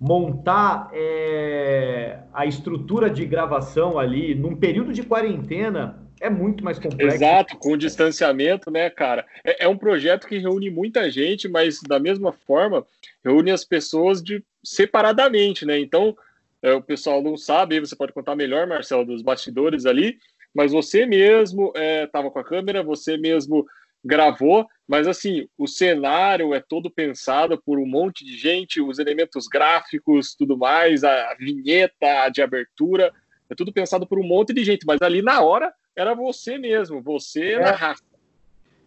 montar 0.00 0.90
é, 0.92 2.20
a 2.32 2.46
estrutura 2.46 3.10
de 3.10 3.24
gravação 3.26 3.98
ali 3.98 4.34
num 4.34 4.54
período 4.54 4.92
de 4.92 5.02
quarentena 5.02 6.07
é 6.20 6.30
muito 6.30 6.64
mais 6.64 6.78
complexo. 6.78 7.16
Exato, 7.16 7.56
com 7.56 7.72
o 7.72 7.76
distanciamento, 7.76 8.70
né, 8.70 8.90
cara? 8.90 9.26
É, 9.44 9.64
é, 9.64 9.68
um 9.68 9.76
projeto 9.76 10.26
que 10.26 10.38
reúne 10.38 10.70
muita 10.70 11.10
gente, 11.10 11.48
mas 11.48 11.80
da 11.86 11.98
mesma 11.98 12.32
forma 12.32 12.86
reúne 13.24 13.50
as 13.50 13.64
pessoas 13.64 14.22
de 14.22 14.42
separadamente, 14.64 15.64
né? 15.64 15.78
Então, 15.78 16.16
é, 16.62 16.72
o 16.72 16.82
pessoal 16.82 17.22
não 17.22 17.36
sabe, 17.36 17.80
você 17.80 17.94
pode 17.94 18.12
contar 18.12 18.34
melhor, 18.34 18.66
Marcelo, 18.66 19.04
dos 19.04 19.22
bastidores 19.22 19.86
ali, 19.86 20.18
mas 20.54 20.72
você 20.72 21.06
mesmo 21.06 21.72
estava 22.04 22.28
é, 22.28 22.30
com 22.30 22.38
a 22.38 22.44
câmera, 22.44 22.82
você 22.82 23.16
mesmo 23.16 23.66
gravou, 24.04 24.66
mas 24.86 25.06
assim, 25.06 25.48
o 25.56 25.66
cenário 25.66 26.54
é 26.54 26.60
todo 26.60 26.90
pensado 26.90 27.60
por 27.64 27.78
um 27.78 27.86
monte 27.86 28.24
de 28.24 28.36
gente, 28.36 28.80
os 28.80 28.98
elementos 28.98 29.46
gráficos, 29.46 30.34
tudo 30.34 30.56
mais, 30.56 31.04
a 31.04 31.34
vinheta 31.34 32.28
de 32.28 32.40
abertura, 32.40 33.12
é 33.50 33.54
tudo 33.54 33.72
pensado 33.72 34.06
por 34.06 34.18
um 34.18 34.26
monte 34.26 34.52
de 34.52 34.64
gente, 34.64 34.86
mas 34.86 35.00
ali 35.02 35.20
na 35.20 35.40
hora 35.42 35.72
era 35.98 36.14
você 36.14 36.56
mesmo, 36.58 37.02
você 37.02 37.54
é. 37.54 37.60
na 37.60 37.72
raça. 37.72 38.02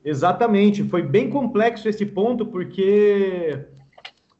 Exatamente, 0.04 0.84
foi 0.84 1.04
bem 1.04 1.30
complexo 1.30 1.88
esse 1.88 2.06
ponto, 2.06 2.46
porque 2.46 3.60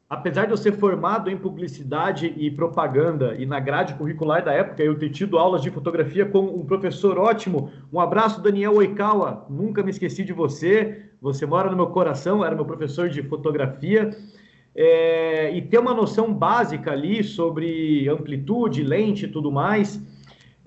apesar 0.08 0.46
de 0.46 0.52
eu 0.52 0.56
ser 0.56 0.72
formado 0.72 1.30
em 1.30 1.36
publicidade 1.36 2.34
e 2.36 2.50
propaganda 2.50 3.36
e 3.38 3.46
na 3.46 3.60
grade 3.60 3.94
curricular 3.94 4.44
da 4.44 4.52
época, 4.52 4.82
eu 4.82 4.98
ter 4.98 5.10
tido 5.10 5.38
aulas 5.38 5.62
de 5.62 5.70
fotografia 5.70 6.26
com 6.26 6.40
um 6.40 6.64
professor 6.64 7.18
ótimo. 7.18 7.70
Um 7.92 8.00
abraço, 8.00 8.42
Daniel 8.42 8.74
Oikawa. 8.74 9.46
Nunca 9.48 9.82
me 9.82 9.90
esqueci 9.90 10.24
de 10.24 10.32
você. 10.32 11.10
Você 11.20 11.46
mora 11.46 11.70
no 11.70 11.76
meu 11.76 11.88
coração, 11.88 12.44
era 12.44 12.56
meu 12.56 12.64
professor 12.64 13.08
de 13.08 13.22
fotografia. 13.22 14.10
É, 14.74 15.54
e 15.54 15.62
ter 15.62 15.78
uma 15.78 15.94
noção 15.94 16.32
básica 16.32 16.90
ali 16.90 17.22
sobre 17.22 18.08
amplitude, 18.08 18.82
lente 18.82 19.26
e 19.26 19.28
tudo 19.28 19.52
mais. 19.52 20.00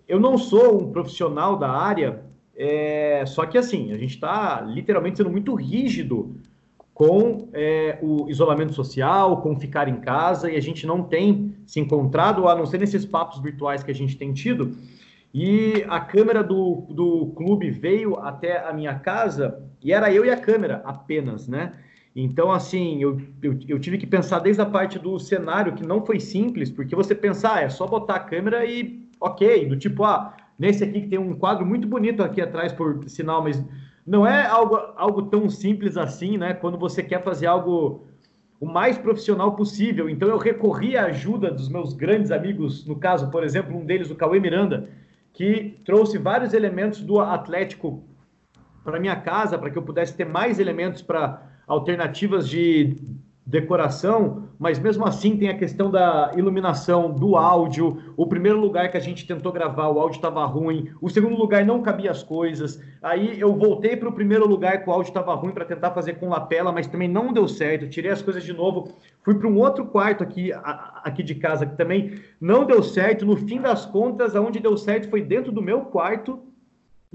Eu 0.07 0.19
não 0.19 0.37
sou 0.37 0.81
um 0.81 0.91
profissional 0.91 1.57
da 1.57 1.69
área, 1.69 2.23
é, 2.55 3.23
só 3.25 3.45
que 3.45 3.57
assim, 3.57 3.91
a 3.91 3.97
gente 3.97 4.15
está 4.15 4.61
literalmente 4.61 5.17
sendo 5.17 5.29
muito 5.29 5.53
rígido 5.55 6.35
com 6.93 7.49
é, 7.51 7.99
o 8.01 8.29
isolamento 8.29 8.73
social, 8.73 9.41
com 9.41 9.59
ficar 9.59 9.89
em 9.89 9.97
casa, 9.97 10.49
e 10.49 10.55
a 10.55 10.61
gente 10.61 10.87
não 10.87 11.03
tem 11.03 11.53
se 11.65 11.79
encontrado, 11.79 12.47
a 12.47 12.55
não 12.55 12.65
ser 12.65 12.79
nesses 12.79 13.05
papos 13.05 13.39
virtuais 13.41 13.83
que 13.83 13.91
a 13.91 13.95
gente 13.95 14.15
tem 14.15 14.31
tido. 14.31 14.77
E 15.33 15.83
a 15.89 15.99
câmera 15.99 16.41
do, 16.41 16.85
do 16.89 17.33
clube 17.35 17.69
veio 17.69 18.15
até 18.19 18.65
a 18.65 18.71
minha 18.71 18.95
casa 18.95 19.61
e 19.83 19.91
era 19.91 20.09
eu 20.09 20.23
e 20.23 20.29
a 20.29 20.37
câmera 20.37 20.81
apenas, 20.85 21.49
né? 21.49 21.73
Então, 22.15 22.49
assim, 22.49 23.01
eu, 23.01 23.19
eu, 23.43 23.59
eu, 23.67 23.77
tive 23.77 23.97
que 23.97 24.07
pensar 24.07 24.39
desde 24.39 24.61
a 24.61 24.65
parte 24.65 24.97
do 24.97 25.19
cenário, 25.19 25.73
que 25.73 25.85
não 25.85 26.05
foi 26.05 26.21
simples, 26.21 26.71
porque 26.71 26.95
você 26.95 27.13
pensar, 27.13 27.57
ah, 27.57 27.61
é 27.63 27.69
só 27.69 27.85
botar 27.85 28.15
a 28.15 28.19
câmera 28.19 28.65
e 28.65 29.04
ok, 29.19 29.67
do 29.67 29.77
tipo, 29.77 30.03
ah, 30.03 30.35
nesse 30.57 30.83
aqui 30.83 31.01
que 31.01 31.07
tem 31.07 31.19
um 31.19 31.35
quadro 31.35 31.65
muito 31.65 31.87
bonito 31.87 32.23
aqui 32.23 32.41
atrás, 32.41 32.71
por 32.71 33.07
sinal, 33.07 33.43
mas 33.43 33.63
não 34.05 34.25
é 34.25 34.45
algo, 34.45 34.75
algo 34.95 35.23
tão 35.23 35.49
simples 35.49 35.97
assim, 35.97 36.37
né? 36.37 36.53
Quando 36.53 36.77
você 36.77 37.01
quer 37.01 37.23
fazer 37.23 37.47
algo 37.47 38.05
o 38.59 38.65
mais 38.65 38.97
profissional 38.97 39.55
possível. 39.55 40.09
Então 40.09 40.29
eu 40.29 40.37
recorri 40.37 40.95
à 40.97 41.05
ajuda 41.05 41.51
dos 41.51 41.69
meus 41.69 41.93
grandes 41.93 42.31
amigos, 42.31 42.85
no 42.85 42.95
caso, 42.95 43.29
por 43.29 43.43
exemplo, 43.43 43.75
um 43.75 43.85
deles, 43.85 44.09
o 44.09 44.15
Cauê 44.15 44.39
Miranda, 44.39 44.89
que 45.33 45.79
trouxe 45.85 46.17
vários 46.17 46.53
elementos 46.53 47.01
do 47.01 47.19
Atlético 47.19 48.03
para 48.83 48.99
minha 48.99 49.15
casa, 49.15 49.57
para 49.57 49.69
que 49.69 49.77
eu 49.77 49.83
pudesse 49.83 50.15
ter 50.15 50.25
mais 50.25 50.59
elementos 50.59 51.01
para 51.01 51.41
alternativas 51.67 52.47
de 52.47 52.95
decoração, 53.45 54.49
mas 54.57 54.79
mesmo 54.79 55.05
assim 55.05 55.37
tem 55.37 55.49
a 55.49 55.57
questão 55.57 55.91
da 55.91 56.31
iluminação, 56.35 57.11
do 57.11 57.35
áudio. 57.35 58.01
O 58.17 58.25
primeiro 58.25 58.59
lugar 58.59 58.89
que 58.89 58.97
a 58.97 58.99
gente 58.99 59.27
tentou 59.27 59.51
gravar, 59.51 59.87
o 59.89 59.99
áudio 59.99 60.15
estava 60.15 60.43
ruim. 60.45 60.89
O 60.99 61.09
segundo 61.09 61.35
lugar 61.35 61.63
não 61.63 61.83
cabia 61.83 62.09
as 62.09 62.23
coisas. 62.23 62.81
Aí 63.03 63.39
eu 63.39 63.55
voltei 63.55 63.95
para 63.95 64.09
o 64.09 64.13
primeiro 64.13 64.47
lugar 64.47 64.81
que 64.81 64.89
o 64.89 64.91
áudio 64.91 65.09
estava 65.09 65.35
ruim 65.35 65.51
para 65.51 65.63
tentar 65.63 65.91
fazer 65.91 66.13
com 66.13 66.29
lapela, 66.29 66.71
mas 66.71 66.87
também 66.87 67.07
não 67.07 67.31
deu 67.31 67.47
certo. 67.47 67.87
Tirei 67.87 68.11
as 68.11 68.21
coisas 68.21 68.43
de 68.43 68.51
novo. 68.51 68.91
Fui 69.21 69.35
para 69.35 69.47
um 69.47 69.57
outro 69.59 69.85
quarto 69.85 70.23
aqui, 70.23 70.51
aqui 71.03 71.21
de 71.21 71.35
casa 71.35 71.67
que 71.67 71.77
também 71.77 72.15
não 72.41 72.65
deu 72.65 72.81
certo. 72.81 73.27
No 73.27 73.37
fim 73.37 73.61
das 73.61 73.85
contas, 73.85 74.35
aonde 74.35 74.59
deu 74.59 74.75
certo 74.75 75.07
foi 75.07 75.21
dentro 75.21 75.51
do 75.51 75.61
meu 75.61 75.81
quarto 75.81 76.39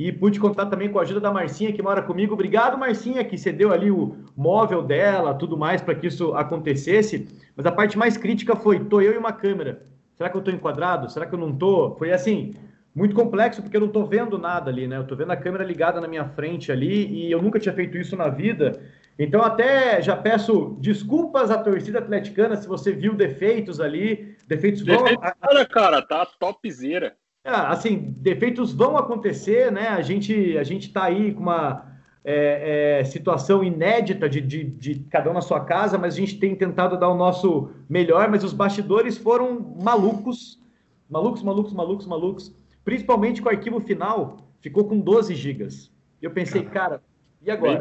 e 0.00 0.10
pude 0.10 0.40
contar 0.40 0.64
também 0.64 0.90
com 0.90 0.98
a 0.98 1.02
ajuda 1.02 1.20
da 1.20 1.30
Marcinha, 1.30 1.74
que 1.74 1.82
mora 1.82 2.00
comigo. 2.00 2.32
Obrigado, 2.32 2.78
Marcinha, 2.78 3.22
que 3.22 3.36
cedeu 3.36 3.70
ali 3.70 3.90
o 3.90 4.16
móvel 4.34 4.82
dela, 4.82 5.34
tudo 5.34 5.58
mais, 5.58 5.82
para 5.82 5.94
que 5.94 6.06
isso 6.06 6.32
acontecesse. 6.32 7.28
Mas 7.54 7.66
a 7.66 7.72
parte 7.72 7.98
mais 7.98 8.16
crítica 8.16 8.56
foi: 8.56 8.80
tô 8.82 9.02
eu 9.02 9.12
e 9.12 9.18
uma 9.18 9.30
câmera. 9.30 9.82
Será 10.16 10.30
que 10.30 10.36
eu 10.38 10.40
tô 10.40 10.50
enquadrado? 10.50 11.10
Será 11.12 11.26
que 11.26 11.34
eu 11.34 11.38
não 11.38 11.54
tô? 11.54 11.96
Foi 11.96 12.12
assim, 12.12 12.54
muito 12.94 13.14
complexo, 13.14 13.60
porque 13.60 13.76
eu 13.76 13.80
não 13.82 13.88
tô 13.88 14.06
vendo 14.06 14.38
nada 14.38 14.70
ali, 14.70 14.88
né? 14.88 14.96
Eu 14.96 15.06
tô 15.06 15.14
vendo 15.14 15.32
a 15.32 15.36
câmera 15.36 15.64
ligada 15.64 16.00
na 16.00 16.08
minha 16.08 16.24
frente 16.24 16.72
ali 16.72 17.06
e 17.06 17.30
eu 17.30 17.42
nunca 17.42 17.60
tinha 17.60 17.74
feito 17.74 17.98
isso 17.98 18.16
na 18.16 18.30
vida. 18.30 18.80
Então, 19.18 19.42
até 19.42 20.00
já 20.00 20.16
peço 20.16 20.78
desculpas 20.80 21.50
à 21.50 21.58
torcida 21.58 21.98
atleticana 21.98 22.56
se 22.56 22.66
você 22.66 22.90
viu 22.90 23.12
defeitos 23.14 23.78
ali. 23.80 24.34
Defeitos, 24.48 24.82
defeitos 24.82 25.14
vão... 25.14 25.66
cara, 25.68 26.00
tá 26.00 26.24
topzera. 26.24 27.14
É, 27.44 27.50
assim, 27.50 28.14
defeitos 28.18 28.72
vão 28.72 28.96
acontecer, 28.96 29.72
né? 29.72 29.88
A 29.88 30.02
gente 30.02 30.58
a 30.58 30.62
gente 30.62 30.88
está 30.88 31.04
aí 31.04 31.32
com 31.32 31.40
uma 31.40 31.90
é, 32.22 33.00
é, 33.00 33.04
situação 33.04 33.64
inédita 33.64 34.28
de, 34.28 34.40
de, 34.40 34.64
de, 34.64 34.94
cada 35.10 35.30
um 35.30 35.34
na 35.34 35.40
sua 35.40 35.60
casa, 35.64 35.96
mas 35.96 36.14
a 36.14 36.16
gente 36.18 36.38
tem 36.38 36.54
tentado 36.54 36.98
dar 36.98 37.08
o 37.08 37.16
nosso 37.16 37.70
melhor, 37.88 38.28
mas 38.28 38.44
os 38.44 38.52
bastidores 38.52 39.16
foram 39.16 39.74
malucos, 39.82 40.60
malucos, 41.08 41.42
malucos, 41.42 41.72
malucos, 41.72 42.06
malucos, 42.06 42.54
principalmente 42.84 43.40
com 43.40 43.48
o 43.48 43.52
arquivo 43.52 43.80
final, 43.80 44.36
ficou 44.60 44.84
com 44.84 45.00
12 45.00 45.34
gigas. 45.34 45.90
Eu 46.20 46.30
pensei, 46.30 46.62
cara, 46.62 47.02
e 47.42 47.50
agora? 47.50 47.72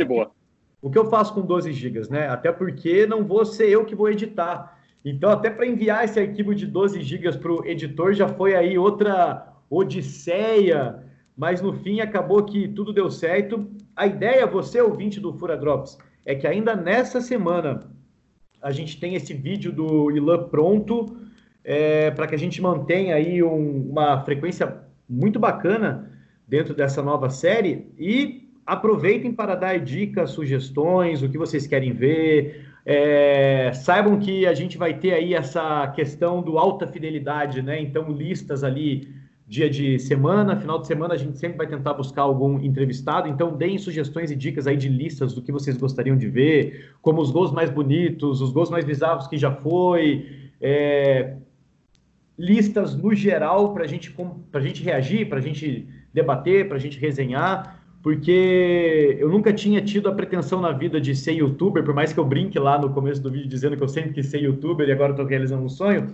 O 0.81 0.89
que 0.89 0.97
eu 0.97 1.09
faço 1.09 1.33
com 1.33 1.41
12 1.41 1.73
gigas, 1.73 2.07
né? 2.07 2.29
Até 2.29 2.53
porque 2.53 3.05
não 3.05 3.25
vou 3.25 3.43
ser 3.43 3.67
eu 3.67 3.83
que 3.83 3.93
vou 3.93 4.09
editar. 4.09 4.78
Então, 5.03 5.29
até 5.29 5.49
para 5.49 5.65
enviar 5.65 6.03
esse 6.03 6.19
arquivo 6.19 6.53
de 6.53 6.65
12 6.65 7.01
GB 7.01 7.37
para 7.37 7.51
o 7.51 7.65
editor 7.65 8.13
já 8.13 8.27
foi 8.27 8.55
aí 8.55 8.77
outra 8.77 9.53
odisseia, 9.69 11.03
mas 11.37 11.61
no 11.61 11.73
fim 11.73 12.01
acabou 12.01 12.43
que 12.43 12.67
tudo 12.67 12.91
deu 12.91 13.09
certo. 13.09 13.69
A 13.95 14.07
ideia, 14.07 14.45
você 14.45 14.81
ouvinte 14.81 15.19
do 15.19 15.33
Fura 15.33 15.55
Drops, 15.55 15.97
é 16.25 16.35
que 16.35 16.45
ainda 16.45 16.75
nessa 16.75 17.21
semana 17.21 17.89
a 18.61 18.71
gente 18.71 18.99
tem 18.99 19.15
esse 19.15 19.33
vídeo 19.33 19.71
do 19.71 20.11
Ilan 20.11 20.49
pronto 20.49 21.17
é, 21.63 22.11
para 22.11 22.27
que 22.27 22.35
a 22.35 22.37
gente 22.37 22.61
mantenha 22.61 23.15
aí 23.15 23.41
um, 23.41 23.89
uma 23.89 24.21
frequência 24.23 24.83
muito 25.07 25.39
bacana 25.39 26.11
dentro 26.47 26.73
dessa 26.73 27.01
nova 27.01 27.29
série 27.29 27.87
e 27.97 28.49
aproveitem 28.65 29.31
para 29.31 29.55
dar 29.55 29.79
dicas, 29.79 30.31
sugestões, 30.31 31.23
o 31.23 31.29
que 31.29 31.37
vocês 31.37 31.65
querem 31.65 31.93
ver, 31.93 32.68
é, 32.91 33.71
saibam 33.71 34.17
que 34.17 34.47
a 34.47 34.53
gente 34.55 34.75
vai 34.75 34.95
ter 34.95 35.13
aí 35.13 35.35
essa 35.35 35.87
questão 35.89 36.41
do 36.41 36.57
alta 36.57 36.87
fidelidade, 36.87 37.61
né? 37.61 37.79
Então, 37.79 38.11
listas 38.11 38.63
ali, 38.63 39.07
dia 39.47 39.69
de 39.69 39.99
semana, 39.99 40.59
final 40.59 40.79
de 40.79 40.87
semana, 40.87 41.13
a 41.13 41.17
gente 41.17 41.37
sempre 41.37 41.59
vai 41.59 41.67
tentar 41.67 41.93
buscar 41.93 42.23
algum 42.23 42.59
entrevistado. 42.59 43.27
Então, 43.27 43.55
deem 43.55 43.77
sugestões 43.77 44.31
e 44.31 44.35
dicas 44.35 44.65
aí 44.65 44.75
de 44.75 44.89
listas 44.89 45.35
do 45.35 45.41
que 45.43 45.51
vocês 45.51 45.77
gostariam 45.77 46.17
de 46.17 46.27
ver, 46.27 46.95
como 46.99 47.21
os 47.21 47.29
gols 47.29 47.51
mais 47.51 47.69
bonitos, 47.69 48.41
os 48.41 48.51
gols 48.51 48.71
mais 48.71 48.83
bizarros 48.83 49.27
que 49.27 49.37
já 49.37 49.51
foi. 49.51 50.49
É, 50.59 51.35
listas 52.39 52.95
no 52.95 53.13
geral 53.13 53.71
para 53.71 53.85
gente, 53.85 54.11
a 54.51 54.59
gente 54.59 54.81
reagir, 54.81 55.29
para 55.29 55.37
a 55.37 55.41
gente 55.43 55.87
debater, 56.11 56.67
para 56.67 56.77
a 56.77 56.79
gente 56.79 56.97
resenhar 56.97 57.78
porque 58.01 59.17
eu 59.19 59.29
nunca 59.29 59.51
tinha 59.51 59.81
tido 59.81 60.07
a 60.07 60.13
pretensão 60.13 60.61
na 60.61 60.71
vida 60.71 61.01
de 61.01 61.15
ser 61.15 61.33
youtuber, 61.33 61.83
por 61.83 61.93
mais 61.93 62.13
que 62.13 62.19
eu 62.19 62.25
brinque 62.25 62.57
lá 62.57 62.77
no 62.77 62.91
começo 62.91 63.21
do 63.21 63.29
vídeo 63.29 63.49
dizendo 63.49 63.75
que 63.75 63.83
eu 63.83 63.89
sempre 63.89 64.13
quis 64.13 64.27
ser 64.27 64.41
youtuber 64.41 64.87
e 64.87 64.91
agora 64.91 65.11
estou 65.11 65.25
realizando 65.25 65.63
um 65.63 65.69
sonho. 65.69 66.13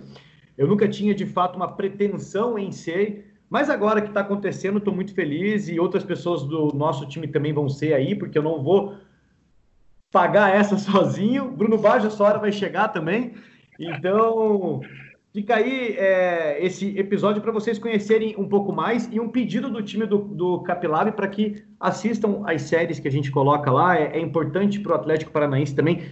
Eu 0.58 0.66
nunca 0.66 0.88
tinha 0.88 1.14
de 1.14 1.26
fato 1.26 1.56
uma 1.56 1.68
pretensão 1.68 2.58
em 2.58 2.72
ser, 2.72 3.32
mas 3.48 3.70
agora 3.70 4.00
que 4.00 4.08
está 4.08 4.20
acontecendo, 4.20 4.78
estou 4.78 4.94
muito 4.94 5.14
feliz 5.14 5.68
e 5.68 5.78
outras 5.78 6.02
pessoas 6.02 6.42
do 6.42 6.72
nosso 6.74 7.06
time 7.06 7.28
também 7.28 7.52
vão 7.52 7.68
ser 7.68 7.94
aí, 7.94 8.16
porque 8.16 8.36
eu 8.36 8.42
não 8.42 8.62
vou 8.62 8.96
pagar 10.10 10.54
essa 10.54 10.76
sozinho. 10.78 11.50
Bruno 11.50 11.78
Baggio, 11.78 12.08
essa 12.08 12.24
hora 12.24 12.38
vai 12.38 12.50
chegar 12.50 12.88
também. 12.88 13.34
Então, 13.78 14.80
fica 15.36 15.56
aí 15.56 15.94
é, 15.98 16.64
esse 16.64 16.98
episódio 16.98 17.42
para 17.42 17.52
vocês 17.52 17.78
conhecerem 17.78 18.34
um 18.38 18.48
pouco 18.48 18.72
mais 18.72 19.06
e 19.12 19.20
um 19.20 19.28
pedido 19.28 19.68
do 19.68 19.82
time 19.82 20.06
do, 20.06 20.16
do 20.16 20.60
Capilab 20.60 21.12
para 21.12 21.28
que 21.28 21.62
assistam 21.78 22.42
as 22.46 22.62
séries 22.62 22.98
que 22.98 23.06
a 23.06 23.10
gente 23.10 23.30
coloca 23.30 23.70
lá. 23.70 23.98
É, 23.98 24.16
é 24.16 24.18
importante 24.18 24.80
para 24.80 24.92
o 24.92 24.94
Atlético 24.94 25.30
Paranaense 25.30 25.74
também. 25.74 26.04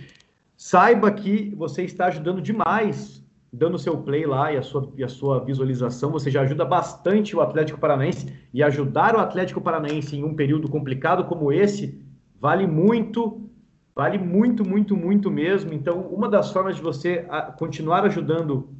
Saiba 0.59 1.11
que 1.11 1.54
você 1.57 1.85
está 1.85 2.09
ajudando 2.09 2.43
demais 2.43 3.25
dando 3.50 3.78
seu 3.78 3.97
play 3.97 4.26
lá 4.26 4.52
e 4.52 4.59
a 4.59 4.62
sua, 4.62 4.93
e 4.95 5.02
a 5.02 5.09
sua 5.09 5.43
visualização, 5.43 6.11
você 6.11 6.31
já 6.31 6.43
ajuda 6.43 6.64
bastante 6.66 7.35
o 7.35 7.40
Atlético 7.40 7.81
Paranaense 7.81 8.31
e 8.52 8.62
ajudar 8.62 9.14
o 9.14 9.21
Atlético 9.21 9.61
Paranaense 9.61 10.16
em 10.16 10.23
um 10.23 10.35
período 10.35 10.69
complicado 10.69 11.25
como 11.25 11.50
esse 11.50 11.99
vale 12.38 12.66
muito 12.66 13.40
Vale 13.97 14.19
muito, 14.19 14.69
muito, 14.69 14.97
muito 14.97 15.31
mesmo. 15.31 15.73
Então, 15.73 16.00
uma 16.00 16.28
das 16.28 16.50
formas 16.50 16.75
de 16.75 16.83
você 16.83 17.25
continuar 17.57 18.04
ajudando 18.04 18.75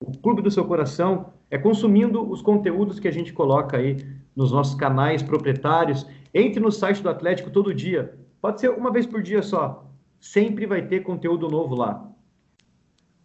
o 0.00 0.16
clube 0.18 0.42
do 0.42 0.50
seu 0.50 0.64
coração 0.64 1.32
é 1.50 1.58
consumindo 1.58 2.28
os 2.30 2.40
conteúdos 2.40 3.00
que 3.00 3.08
a 3.08 3.12
gente 3.12 3.32
coloca 3.32 3.76
aí 3.76 3.96
nos 4.34 4.52
nossos 4.52 4.74
canais 4.74 5.22
proprietários. 5.22 6.06
Entre 6.32 6.60
no 6.60 6.70
site 6.70 7.02
do 7.02 7.08
Atlético 7.08 7.50
todo 7.50 7.74
dia. 7.74 8.16
Pode 8.40 8.60
ser 8.60 8.70
uma 8.70 8.92
vez 8.92 9.06
por 9.06 9.22
dia 9.22 9.42
só. 9.42 9.90
Sempre 10.20 10.66
vai 10.66 10.82
ter 10.82 11.02
conteúdo 11.02 11.48
novo 11.48 11.74
lá. 11.74 12.08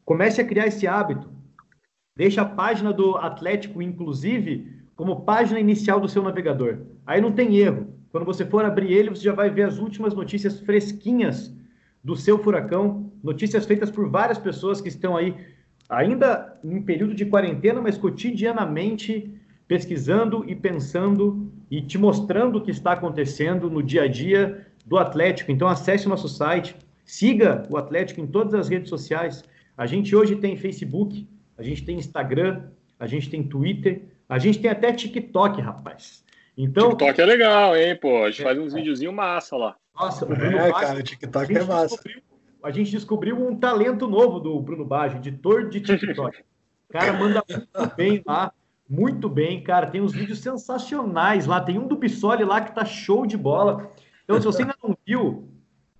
Comece 0.03 0.41
a 0.41 0.45
criar 0.45 0.67
esse 0.67 0.87
hábito. 0.87 1.31
Deixa 2.15 2.41
a 2.41 2.45
página 2.45 2.91
do 2.91 3.17
Atlético, 3.17 3.81
inclusive, 3.81 4.81
como 4.95 5.21
página 5.21 5.59
inicial 5.59 5.99
do 5.99 6.07
seu 6.07 6.23
navegador. 6.23 6.79
Aí 7.05 7.21
não 7.21 7.31
tem 7.31 7.57
erro. 7.57 7.93
Quando 8.11 8.25
você 8.25 8.45
for 8.45 8.63
abrir 8.63 8.91
ele, 8.91 9.09
você 9.09 9.23
já 9.23 9.33
vai 9.33 9.49
ver 9.49 9.63
as 9.63 9.79
últimas 9.79 10.13
notícias 10.13 10.59
fresquinhas 10.59 11.55
do 12.03 12.15
seu 12.15 12.37
furacão, 12.37 13.11
notícias 13.23 13.65
feitas 13.65 13.89
por 13.89 14.09
várias 14.09 14.37
pessoas 14.37 14.81
que 14.81 14.89
estão 14.89 15.15
aí 15.15 15.35
ainda 15.89 16.57
em 16.63 16.81
período 16.81 17.13
de 17.13 17.25
quarentena, 17.25 17.81
mas 17.81 17.97
cotidianamente 17.97 19.31
pesquisando 19.67 20.43
e 20.47 20.55
pensando 20.55 21.51
e 21.69 21.81
te 21.81 21.97
mostrando 21.97 22.57
o 22.57 22.61
que 22.61 22.71
está 22.71 22.93
acontecendo 22.93 23.69
no 23.69 23.81
dia 23.81 24.03
a 24.03 24.07
dia 24.07 24.67
do 24.85 24.97
Atlético. 24.97 25.51
Então 25.51 25.67
acesse 25.67 26.05
o 26.05 26.09
nosso 26.09 26.27
site, 26.27 26.75
siga 27.05 27.65
o 27.69 27.77
Atlético 27.77 28.21
em 28.21 28.27
todas 28.27 28.53
as 28.53 28.69
redes 28.69 28.89
sociais. 28.89 29.43
A 29.77 29.85
gente 29.85 30.15
hoje 30.15 30.35
tem 30.35 30.55
Facebook, 30.55 31.27
a 31.57 31.63
gente 31.63 31.83
tem 31.83 31.97
Instagram, 31.97 32.63
a 32.99 33.07
gente 33.07 33.29
tem 33.29 33.43
Twitter, 33.43 34.03
a 34.27 34.37
gente 34.37 34.59
tem 34.59 34.69
até 34.69 34.91
TikTok, 34.91 35.61
rapaz. 35.61 36.23
Então, 36.57 36.89
TikTok 36.89 37.19
é 37.19 37.25
legal, 37.25 37.75
hein, 37.75 37.95
pô? 37.95 38.23
A 38.23 38.29
gente 38.29 38.41
é, 38.41 38.43
faz 38.43 38.59
uns 38.59 38.73
é. 38.73 38.77
videozinhos 38.77 39.13
massa 39.13 39.57
lá. 39.57 39.75
Nossa, 39.95 40.25
o 40.25 40.27
Bruno 40.27 40.57
é, 40.57 40.71
cara, 40.71 40.99
o 40.99 41.03
TikTok 41.03 41.57
é 41.57 41.63
massa. 41.63 41.99
A 42.63 42.71
gente 42.71 42.91
descobriu 42.91 43.35
um 43.45 43.53
talento 43.57 44.07
novo 44.07 44.39
do 44.39 44.57
Bruno 44.61 44.85
Baggio, 44.85 45.17
editor 45.17 45.67
de 45.67 45.81
TikTok. 45.81 46.39
O 46.39 46.43
cara 46.93 47.11
manda 47.11 47.43
muito 47.49 47.95
bem 47.97 48.23
lá, 48.25 48.53
muito 48.89 49.27
bem, 49.27 49.61
cara. 49.61 49.87
Tem 49.87 49.99
uns 49.99 50.13
vídeos 50.13 50.39
sensacionais 50.39 51.45
lá. 51.45 51.59
Tem 51.59 51.77
um 51.77 51.85
do 51.85 51.97
Bissoli 51.97 52.45
lá 52.45 52.61
que 52.61 52.73
tá 52.73 52.85
show 52.85 53.25
de 53.25 53.35
bola. 53.35 53.91
Então, 54.23 54.39
se 54.39 54.45
você 54.45 54.61
ainda 54.61 54.75
não 54.81 54.97
viu, 55.05 55.49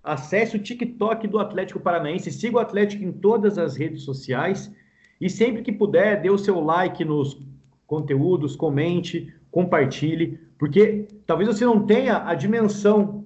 acesse 0.02 0.56
o 0.56 0.58
TikTok 0.58 1.28
do 1.28 1.38
Atlético 1.38 1.80
Paranaense, 1.80 2.32
siga 2.32 2.56
o 2.56 2.60
Atlético 2.60 3.04
em 3.04 3.12
todas 3.12 3.58
as 3.58 3.76
redes 3.76 4.02
sociais 4.02 4.74
e 5.20 5.28
sempre 5.28 5.62
que 5.62 5.70
puder, 5.70 6.22
dê 6.22 6.30
o 6.30 6.38
seu 6.38 6.60
like 6.60 7.04
nos 7.04 7.38
conteúdos, 7.86 8.56
comente, 8.56 9.34
compartilhe, 9.50 10.40
porque 10.58 11.08
talvez 11.26 11.46
você 11.46 11.66
não 11.66 11.84
tenha 11.84 12.26
a 12.26 12.34
dimensão 12.34 13.23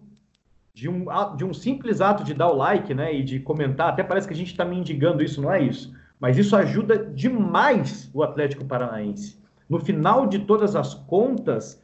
de 0.79 0.88
um, 0.88 1.07
de 1.37 1.45
um 1.45 1.53
simples 1.53 2.01
ato 2.01 2.23
de 2.23 2.33
dar 2.33 2.49
o 2.49 2.57
like, 2.57 2.95
né, 2.95 3.12
e 3.12 3.25
de 3.25 3.41
comentar, 3.41 3.88
até 3.88 4.05
parece 4.05 4.29
que 4.29 4.33
a 4.33 4.37
gente 4.37 4.53
está 4.53 4.64
mendigando 4.64 5.25
isso, 5.25 5.43
não 5.43 5.53
é 5.53 5.61
isso. 5.61 5.93
Mas 6.21 6.38
isso 6.38 6.55
ajuda 6.55 6.97
demais 6.97 8.09
o 8.14 8.23
Atlético 8.23 8.64
Paranaense. 8.64 9.37
No 9.69 9.81
final 9.81 10.29
de 10.29 10.38
todas 10.38 10.77
as 10.77 10.95
contas, 10.95 11.83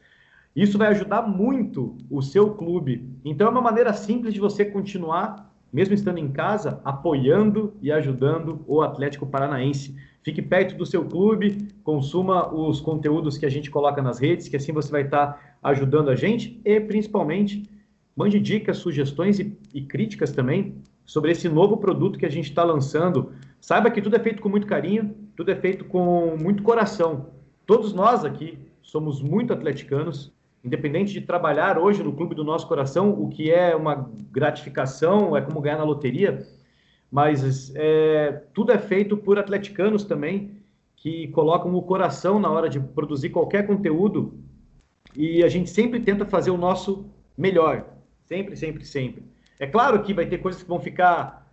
isso 0.55 0.77
vai 0.77 0.87
ajudar 0.87 1.23
muito 1.23 1.97
o 2.09 2.21
seu 2.21 2.51
clube. 2.55 3.05
Então 3.25 3.47
é 3.47 3.49
uma 3.49 3.61
maneira 3.61 3.91
simples 3.91 4.33
de 4.33 4.39
você 4.39 4.63
continuar, 4.63 5.53
mesmo 5.73 5.93
estando 5.93 6.19
em 6.19 6.29
casa, 6.29 6.79
apoiando 6.85 7.73
e 7.81 7.91
ajudando 7.91 8.63
o 8.65 8.81
Atlético 8.81 9.27
Paranaense. 9.27 9.93
Fique 10.23 10.41
perto 10.41 10.77
do 10.77 10.85
seu 10.85 11.03
clube, 11.03 11.67
consuma 11.83 12.47
os 12.53 12.79
conteúdos 12.79 13.37
que 13.37 13.45
a 13.45 13.51
gente 13.51 13.69
coloca 13.69 14.01
nas 14.01 14.19
redes, 14.19 14.47
que 14.47 14.55
assim 14.55 14.71
você 14.71 14.89
vai 14.89 15.01
estar 15.01 15.57
ajudando 15.61 16.09
a 16.09 16.15
gente 16.15 16.61
e 16.63 16.79
principalmente 16.79 17.74
mande 18.15 18.39
dicas, 18.39 18.77
sugestões 18.77 19.39
e, 19.39 19.57
e 19.73 19.81
críticas 19.81 20.31
também 20.31 20.75
sobre 21.05 21.31
esse 21.31 21.49
novo 21.49 21.77
produto 21.77 22.17
que 22.17 22.25
a 22.25 22.31
gente 22.31 22.49
está 22.49 22.63
lançando. 22.63 23.33
Saiba 23.59 23.91
que 23.91 24.01
tudo 24.01 24.15
é 24.15 24.19
feito 24.19 24.41
com 24.41 24.49
muito 24.49 24.67
carinho, 24.67 25.15
tudo 25.35 25.51
é 25.51 25.55
feito 25.55 25.85
com 25.85 26.35
muito 26.37 26.63
coração. 26.63 27.29
Todos 27.65 27.93
nós 27.93 28.23
aqui 28.23 28.57
somos 28.81 29.21
muito 29.21 29.51
atleticanos, 29.53 30.31
independente 30.63 31.13
de 31.13 31.21
trabalhar 31.21 31.77
hoje 31.77 32.03
no 32.03 32.13
clube 32.13 32.35
do 32.35 32.43
nosso 32.43 32.67
coração, 32.67 33.11
o 33.11 33.29
que 33.29 33.51
é 33.51 33.75
uma 33.75 34.09
gratificação, 34.31 35.35
é 35.35 35.41
como 35.41 35.61
ganhar 35.61 35.77
na 35.77 35.83
loteria 35.83 36.45
mas 37.15 37.71
é, 37.75 38.43
tudo 38.53 38.73
é 38.73 38.77
feito 38.77 39.15
por 39.15 39.39
atleticanos 39.39 40.03
também, 40.03 40.51
que 40.97 41.29
colocam 41.29 41.73
o 41.73 41.81
coração 41.81 42.39
na 42.39 42.51
hora 42.51 42.67
de 42.67 42.77
produzir 42.77 43.29
qualquer 43.29 43.65
conteúdo 43.65 44.37
e 45.15 45.41
a 45.41 45.47
gente 45.47 45.69
sempre 45.69 46.01
tenta 46.01 46.25
fazer 46.25 46.51
o 46.51 46.57
nosso 46.57 47.05
melhor. 47.37 47.85
Sempre, 48.25 48.55
sempre, 48.55 48.85
sempre. 48.85 49.23
É 49.59 49.67
claro 49.67 50.01
que 50.01 50.13
vai 50.13 50.25
ter 50.25 50.39
coisas 50.39 50.61
que 50.61 50.67
vão 50.67 50.79
ficar 50.79 51.45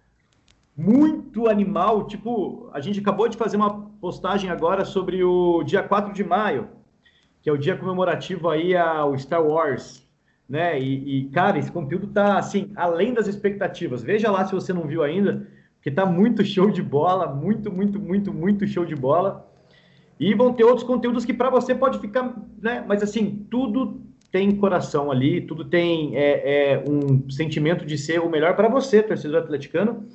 muito 0.77 1.49
animal, 1.49 2.07
tipo, 2.07 2.71
a 2.73 2.81
gente 2.81 3.01
acabou 3.01 3.29
de 3.29 3.37
fazer 3.37 3.57
uma 3.57 3.83
postagem 4.01 4.51
agora 4.51 4.85
sobre 4.85 5.23
o 5.23 5.63
dia 5.63 5.83
4 5.83 6.15
de 6.15 6.25
maio, 6.25 6.69
que 7.43 7.51
é 7.51 7.53
o 7.53 7.59
dia 7.59 7.77
comemorativo 7.77 8.49
aí 8.49 8.75
ao 8.75 9.17
Star 9.19 9.45
Wars, 9.45 10.09
né? 10.49 10.81
E, 10.81 11.19
e, 11.19 11.29
cara, 11.29 11.59
esse 11.59 11.71
conteúdo 11.71 12.07
tá 12.07 12.39
assim, 12.39 12.73
além 12.75 13.13
das 13.13 13.27
expectativas. 13.27 14.03
Veja 14.03 14.31
lá 14.31 14.47
se 14.47 14.55
você 14.55 14.73
não 14.73 14.87
viu 14.87 15.03
ainda, 15.03 15.47
que 15.83 15.91
tá 15.91 16.07
muito 16.07 16.45
show 16.45 16.71
de 16.71 16.83
bola, 16.83 17.27
muito, 17.27 17.71
muito, 17.71 18.01
muito, 18.01 18.33
muito 18.33 18.67
show 18.67 18.87
de 18.87 18.97
bola. 18.97 19.47
E 20.19 20.35
vão 20.35 20.55
ter 20.55 20.65
outros 20.65 20.87
conteúdos 20.87 21.25
que 21.25 21.35
para 21.35 21.51
você 21.51 21.75
pode 21.75 21.99
ficar, 21.99 22.35
né? 22.61 22.83
Mas 22.87 23.03
assim, 23.03 23.47
tudo 23.51 24.01
tem 24.33 24.57
coração 24.57 25.13
ali, 25.13 25.43
tudo 25.43 25.67
tem 25.67 26.17
é, 26.17 26.73
é 26.73 26.85
um 26.89 27.31
sentimento 27.31 27.85
de 27.85 27.99
ser 27.99 28.19
o 28.19 28.31
melhor 28.31 28.57
para 28.57 28.67
você, 28.67 29.03
torcedor 29.03 29.43
atleticano. 29.43 30.09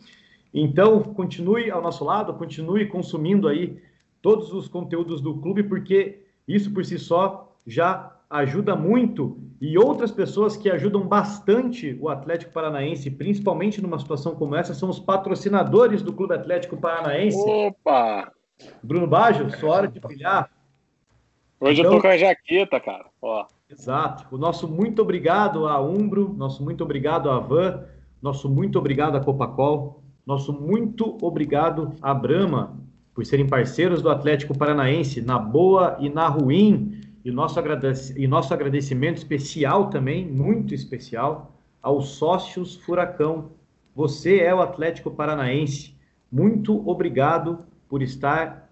Então, 0.51 1.03
continue 1.03 1.69
ao 1.69 1.81
nosso 1.81 2.03
lado, 2.03 2.33
continue 2.33 2.87
consumindo 2.87 3.47
aí 3.47 3.79
todos 4.19 4.51
os 4.51 4.67
conteúdos 4.67 5.21
do 5.21 5.37
clube, 5.37 5.61
porque 5.61 6.23
isso 6.47 6.73
por 6.73 6.83
si 6.83 6.97
só 6.97 7.55
já 7.65 8.11
ajuda 8.27 8.75
muito 8.75 9.37
e 9.61 9.77
outras 9.77 10.11
pessoas 10.11 10.57
que 10.57 10.69
ajudam 10.69 11.07
bastante 11.07 11.95
o 12.01 12.09
Atlético 12.09 12.51
Paranaense, 12.51 13.11
principalmente 13.11 13.81
numa 13.81 13.99
situação 13.99 14.35
como 14.35 14.55
essa, 14.55 14.73
são 14.73 14.89
os 14.89 14.99
patrocinadores 14.99 16.01
do 16.01 16.11
Clube 16.11 16.33
Atlético 16.33 16.75
Paranaense. 16.75 17.37
Opa! 17.37 18.31
Bruno 18.81 19.05
Baggio, 19.05 19.49
sua 19.57 19.69
hora 19.69 19.87
de 19.87 19.99
brilhar. 19.99 20.49
Hoje 21.59 21.81
então, 21.81 21.93
eu 21.93 21.97
tô 21.97 22.01
com 22.01 22.07
a 22.07 22.17
jaqueta, 22.17 22.79
cara. 22.79 23.05
Ó. 23.21 23.45
Exato. 23.69 24.25
O 24.33 24.37
nosso 24.37 24.67
muito 24.67 25.01
obrigado 25.01 25.67
a 25.67 25.81
Umbro, 25.81 26.33
nosso 26.37 26.63
muito 26.63 26.83
obrigado 26.83 27.29
a 27.29 27.39
Van, 27.39 27.83
nosso 28.21 28.47
muito 28.47 28.77
obrigado 28.79 29.17
a 29.17 29.19
Copacol, 29.19 30.01
nosso 30.25 30.53
muito 30.53 31.17
obrigado 31.21 31.93
a 32.01 32.13
Brama 32.13 32.77
por 33.13 33.25
serem 33.25 33.47
parceiros 33.47 34.01
do 34.01 34.09
Atlético 34.09 34.57
Paranaense 34.57 35.21
na 35.21 35.39
boa 35.39 35.97
e 35.99 36.09
na 36.09 36.27
ruim 36.27 37.01
e 37.25 37.31
nosso, 37.31 37.59
agradec 37.59 38.13
e 38.15 38.27
nosso 38.27 38.53
agradecimento 38.53 39.17
especial 39.17 39.89
também, 39.89 40.25
muito 40.25 40.73
especial, 40.73 41.51
aos 41.81 42.09
sócios 42.09 42.75
Furacão. 42.75 43.51
Você 43.95 44.39
é 44.39 44.53
o 44.53 44.61
Atlético 44.61 45.11
Paranaense. 45.11 45.95
Muito 46.31 46.87
obrigado 46.87 47.65
por 47.89 48.01
estar 48.01 48.66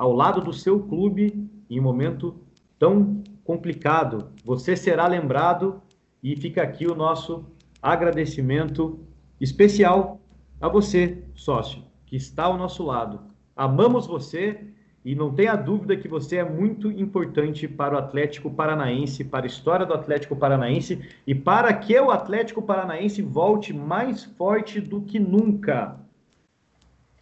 ao 0.00 0.14
lado 0.14 0.40
do 0.40 0.50
seu 0.50 0.80
clube 0.80 1.46
em 1.68 1.78
um 1.78 1.82
momento 1.82 2.34
tão 2.78 3.22
complicado. 3.44 4.30
Você 4.42 4.74
será 4.74 5.06
lembrado 5.06 5.82
e 6.22 6.34
fica 6.34 6.62
aqui 6.62 6.86
o 6.86 6.94
nosso 6.94 7.44
agradecimento 7.82 8.98
especial 9.38 10.18
a 10.58 10.68
você, 10.68 11.22
sócio, 11.34 11.82
que 12.06 12.16
está 12.16 12.44
ao 12.44 12.56
nosso 12.56 12.82
lado. 12.82 13.20
Amamos 13.54 14.06
você 14.06 14.68
e 15.04 15.14
não 15.14 15.34
tenha 15.34 15.54
dúvida 15.54 15.94
que 15.94 16.08
você 16.08 16.36
é 16.36 16.44
muito 16.48 16.90
importante 16.90 17.68
para 17.68 17.94
o 17.94 17.98
Atlético 17.98 18.50
Paranaense, 18.50 19.22
para 19.22 19.44
a 19.44 19.48
história 19.48 19.84
do 19.84 19.92
Atlético 19.92 20.34
Paranaense 20.34 20.98
e 21.26 21.34
para 21.34 21.74
que 21.74 22.00
o 22.00 22.10
Atlético 22.10 22.62
Paranaense 22.62 23.20
volte 23.20 23.74
mais 23.74 24.24
forte 24.24 24.80
do 24.80 25.02
que 25.02 25.18
nunca. 25.18 26.00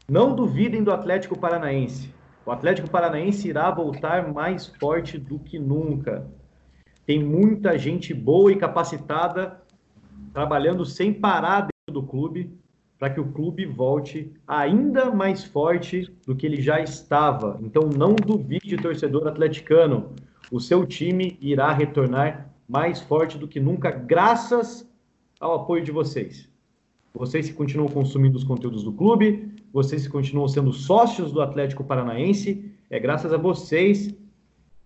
Não 0.08 0.32
duvidem 0.32 0.84
do 0.84 0.92
Atlético 0.92 1.36
Paranaense. 1.36 2.16
O 2.48 2.50
Atlético 2.50 2.88
Paranaense 2.88 3.46
irá 3.46 3.70
voltar 3.70 4.32
mais 4.32 4.68
forte 4.80 5.18
do 5.18 5.38
que 5.38 5.58
nunca. 5.58 6.26
Tem 7.04 7.22
muita 7.22 7.76
gente 7.76 8.14
boa 8.14 8.50
e 8.50 8.56
capacitada 8.56 9.60
trabalhando 10.32 10.82
sem 10.82 11.12
parar 11.12 11.68
dentro 11.68 12.00
do 12.00 12.02
clube 12.02 12.50
para 12.98 13.10
que 13.10 13.20
o 13.20 13.32
clube 13.32 13.66
volte 13.66 14.32
ainda 14.46 15.10
mais 15.10 15.44
forte 15.44 16.10
do 16.26 16.34
que 16.34 16.46
ele 16.46 16.62
já 16.62 16.80
estava. 16.80 17.60
Então 17.60 17.82
não 17.82 18.14
duvide, 18.14 18.78
torcedor 18.78 19.28
atleticano, 19.28 20.14
o 20.50 20.58
seu 20.58 20.86
time 20.86 21.36
irá 21.42 21.70
retornar 21.70 22.50
mais 22.66 22.98
forte 22.98 23.36
do 23.36 23.46
que 23.46 23.60
nunca, 23.60 23.90
graças 23.90 24.90
ao 25.38 25.54
apoio 25.54 25.84
de 25.84 25.92
vocês. 25.92 26.48
Vocês 27.12 27.46
que 27.46 27.54
continuam 27.54 27.90
consumindo 27.90 28.38
os 28.38 28.44
conteúdos 28.44 28.82
do 28.82 28.92
clube, 28.94 29.57
vocês 29.72 30.04
que 30.04 30.12
continuam 30.12 30.48
sendo 30.48 30.72
sócios 30.72 31.32
do 31.32 31.40
Atlético 31.40 31.84
Paranaense, 31.84 32.72
é 32.90 32.98
graças 32.98 33.32
a 33.32 33.36
vocês 33.36 34.14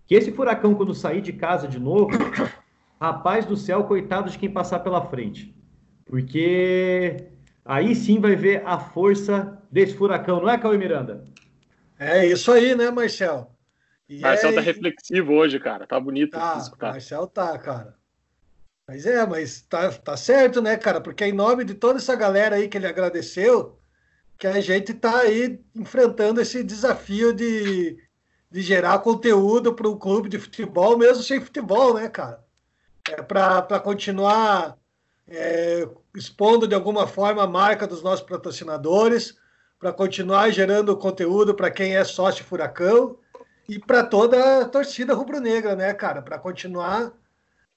que 0.05 0.15
esse 0.15 0.31
furacão, 0.31 0.75
quando 0.75 0.93
sair 0.93 1.21
de 1.21 1.33
casa 1.33 1.67
de 1.67 1.79
novo, 1.79 2.11
rapaz 2.99 3.45
do 3.45 3.55
céu, 3.55 3.85
coitado 3.85 4.29
de 4.29 4.37
quem 4.37 4.49
passar 4.49 4.79
pela 4.79 5.05
frente. 5.05 5.55
Porque 6.05 7.29
aí 7.63 7.95
sim 7.95 8.19
vai 8.19 8.35
ver 8.35 8.61
a 8.65 8.77
força 8.77 9.61
desse 9.71 9.95
furacão, 9.95 10.41
não 10.41 10.49
é, 10.49 10.57
Cauê 10.57 10.77
Miranda? 10.77 11.23
É 11.97 12.25
isso 12.25 12.51
aí, 12.51 12.75
né, 12.75 12.91
Marcel? 12.91 13.49
E 14.09 14.19
Marcel 14.19 14.51
é... 14.51 14.53
tá 14.55 14.61
reflexivo 14.61 15.33
hoje, 15.33 15.59
cara. 15.59 15.87
Tá 15.87 15.99
bonito. 15.99 16.31
Tá, 16.31 16.59
tá, 16.77 16.91
Marcel 16.91 17.27
tá, 17.27 17.57
cara. 17.57 17.95
Mas 18.87 19.05
é, 19.05 19.25
mas 19.25 19.61
tá, 19.61 19.91
tá 19.91 20.17
certo, 20.17 20.61
né, 20.61 20.75
cara? 20.75 20.99
Porque 20.99 21.25
em 21.25 21.31
nome 21.31 21.63
de 21.63 21.73
toda 21.73 21.99
essa 21.99 22.15
galera 22.15 22.57
aí 22.57 22.67
que 22.67 22.77
ele 22.77 22.87
agradeceu, 22.87 23.79
que 24.37 24.47
a 24.47 24.59
gente 24.59 24.93
tá 24.93 25.19
aí 25.19 25.59
enfrentando 25.75 26.41
esse 26.41 26.63
desafio 26.63 27.33
de, 27.33 27.97
de 28.51 28.61
gerar 28.61 28.99
conteúdo 28.99 29.73
para 29.73 29.87
o 29.87 29.97
clube 29.97 30.29
de 30.29 30.39
futebol, 30.39 30.97
mesmo 30.97 31.23
sem 31.23 31.39
futebol, 31.39 31.93
né, 31.93 32.09
cara? 32.09 32.43
É 33.09 33.21
para 33.21 33.79
continuar 33.79 34.77
é, 35.27 35.87
expondo 36.15 36.67
de 36.67 36.75
alguma 36.75 37.07
forma 37.07 37.43
a 37.43 37.47
marca 37.47 37.87
dos 37.87 38.01
nossos 38.01 38.25
patrocinadores, 38.25 39.37
para 39.79 39.91
continuar 39.91 40.49
gerando 40.49 40.95
conteúdo 40.95 41.53
para 41.53 41.69
quem 41.69 41.95
é 41.95 42.03
sócio 42.03 42.45
Furacão 42.45 43.17
e 43.67 43.77
para 43.77 44.03
toda 44.03 44.61
a 44.61 44.65
torcida 44.65 45.13
rubro-negra, 45.13 45.75
né, 45.75 45.93
cara? 45.93 46.21
Para 46.21 46.39
continuar 46.39 47.11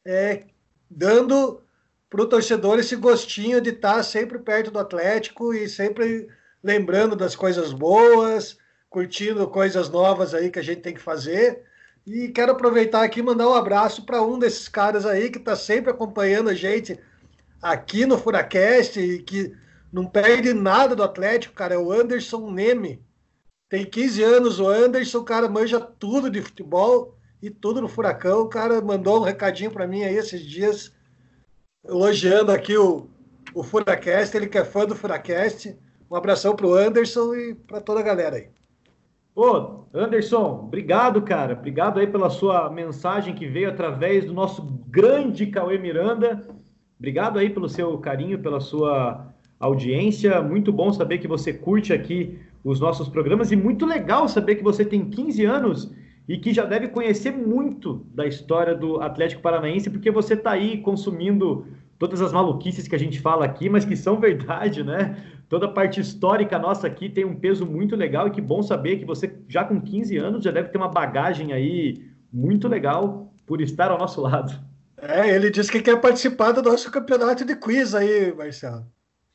é, 0.04 0.44
dando 0.88 1.62
para 2.08 2.22
o 2.22 2.26
torcedor 2.26 2.78
esse 2.78 2.94
gostinho 2.94 3.60
de 3.60 3.70
estar 3.70 3.96
tá 3.96 4.02
sempre 4.02 4.38
perto 4.38 4.70
do 4.70 4.78
Atlético 4.78 5.52
e 5.52 5.68
sempre 5.68 6.28
lembrando 6.66 7.14
das 7.14 7.36
coisas 7.36 7.72
boas, 7.72 8.58
curtindo 8.90 9.46
coisas 9.46 9.88
novas 9.88 10.34
aí 10.34 10.50
que 10.50 10.58
a 10.58 10.62
gente 10.62 10.80
tem 10.80 10.92
que 10.92 11.00
fazer. 11.00 11.62
E 12.04 12.28
quero 12.28 12.52
aproveitar 12.52 13.04
aqui 13.04 13.20
e 13.20 13.22
mandar 13.22 13.48
um 13.48 13.54
abraço 13.54 14.04
para 14.04 14.20
um 14.20 14.36
desses 14.36 14.68
caras 14.68 15.06
aí 15.06 15.30
que 15.30 15.38
está 15.38 15.54
sempre 15.54 15.92
acompanhando 15.92 16.50
a 16.50 16.54
gente 16.54 16.98
aqui 17.62 18.04
no 18.04 18.18
Furacast 18.18 18.98
e 18.98 19.22
que 19.22 19.54
não 19.92 20.06
perde 20.06 20.52
nada 20.52 20.96
do 20.96 21.04
Atlético, 21.04 21.54
cara, 21.54 21.74
é 21.74 21.78
o 21.78 21.92
Anderson 21.92 22.50
Neme. 22.50 23.00
Tem 23.68 23.84
15 23.84 24.22
anos 24.24 24.58
o 24.60 24.68
Anderson, 24.68 25.22
cara 25.22 25.48
manja 25.48 25.80
tudo 25.80 26.28
de 26.28 26.42
futebol 26.42 27.16
e 27.40 27.48
tudo 27.48 27.80
no 27.80 27.88
Furacão. 27.88 28.40
O 28.40 28.48
cara 28.48 28.80
mandou 28.80 29.20
um 29.20 29.24
recadinho 29.24 29.70
para 29.70 29.86
mim 29.86 30.02
aí 30.02 30.16
esses 30.16 30.40
dias, 30.44 30.92
elogiando 31.84 32.50
aqui 32.50 32.76
o, 32.76 33.08
o 33.54 33.62
Furacast, 33.62 34.36
ele 34.36 34.48
que 34.48 34.58
é 34.58 34.64
fã 34.64 34.84
do 34.84 34.96
Furacast. 34.96 35.76
Um 36.10 36.16
abração 36.16 36.54
pro 36.54 36.74
Anderson 36.74 37.34
e 37.34 37.54
para 37.54 37.80
toda 37.80 38.00
a 38.00 38.02
galera 38.02 38.36
aí. 38.36 38.48
Ô, 39.34 39.84
Anderson, 39.92 40.62
obrigado, 40.64 41.20
cara. 41.20 41.52
Obrigado 41.54 42.00
aí 42.00 42.06
pela 42.06 42.30
sua 42.30 42.70
mensagem 42.70 43.34
que 43.34 43.46
veio 43.46 43.68
através 43.68 44.24
do 44.24 44.32
nosso 44.32 44.62
grande 44.88 45.46
Cauê 45.46 45.76
Miranda. 45.76 46.46
Obrigado 46.98 47.38
aí 47.38 47.50
pelo 47.50 47.68
seu 47.68 47.98
carinho, 47.98 48.38
pela 48.38 48.60
sua 48.60 49.34
audiência. 49.60 50.40
Muito 50.40 50.72
bom 50.72 50.92
saber 50.92 51.18
que 51.18 51.28
você 51.28 51.52
curte 51.52 51.92
aqui 51.92 52.38
os 52.64 52.80
nossos 52.80 53.08
programas 53.08 53.52
e 53.52 53.56
muito 53.56 53.84
legal 53.84 54.28
saber 54.28 54.56
que 54.56 54.64
você 54.64 54.84
tem 54.84 55.10
15 55.10 55.44
anos 55.44 55.92
e 56.28 56.38
que 56.38 56.52
já 56.52 56.64
deve 56.64 56.88
conhecer 56.88 57.30
muito 57.30 58.04
da 58.14 58.26
história 58.26 58.74
do 58.74 59.00
Atlético 59.00 59.42
Paranaense, 59.42 59.90
porque 59.90 60.10
você 60.10 60.34
está 60.34 60.52
aí 60.52 60.78
consumindo 60.78 61.66
todas 61.98 62.20
as 62.20 62.32
maluquices 62.32 62.88
que 62.88 62.94
a 62.94 62.98
gente 62.98 63.20
fala 63.20 63.44
aqui, 63.44 63.68
mas 63.68 63.84
que 63.84 63.96
são 63.96 64.18
verdade, 64.18 64.82
né? 64.82 65.16
Toda 65.48 65.66
a 65.66 65.70
parte 65.70 66.00
histórica 66.00 66.58
nossa 66.58 66.86
aqui 66.86 67.08
tem 67.08 67.24
um 67.24 67.36
peso 67.36 67.64
muito 67.64 67.94
legal 67.94 68.26
e 68.26 68.30
que 68.30 68.40
bom 68.40 68.62
saber 68.62 68.98
que 68.98 69.04
você, 69.04 69.38
já 69.48 69.64
com 69.64 69.80
15 69.80 70.16
anos, 70.16 70.44
já 70.44 70.50
deve 70.50 70.68
ter 70.70 70.78
uma 70.78 70.88
bagagem 70.88 71.52
aí 71.52 72.10
muito 72.32 72.66
legal 72.66 73.32
por 73.46 73.60
estar 73.60 73.90
ao 73.90 73.98
nosso 73.98 74.20
lado. 74.20 74.58
É, 74.96 75.34
ele 75.34 75.50
disse 75.50 75.70
que 75.70 75.80
quer 75.80 76.00
participar 76.00 76.52
do 76.52 76.62
nosso 76.62 76.90
campeonato 76.90 77.44
de 77.44 77.54
quiz 77.54 77.94
aí, 77.94 78.34
Marcelo. 78.34 78.86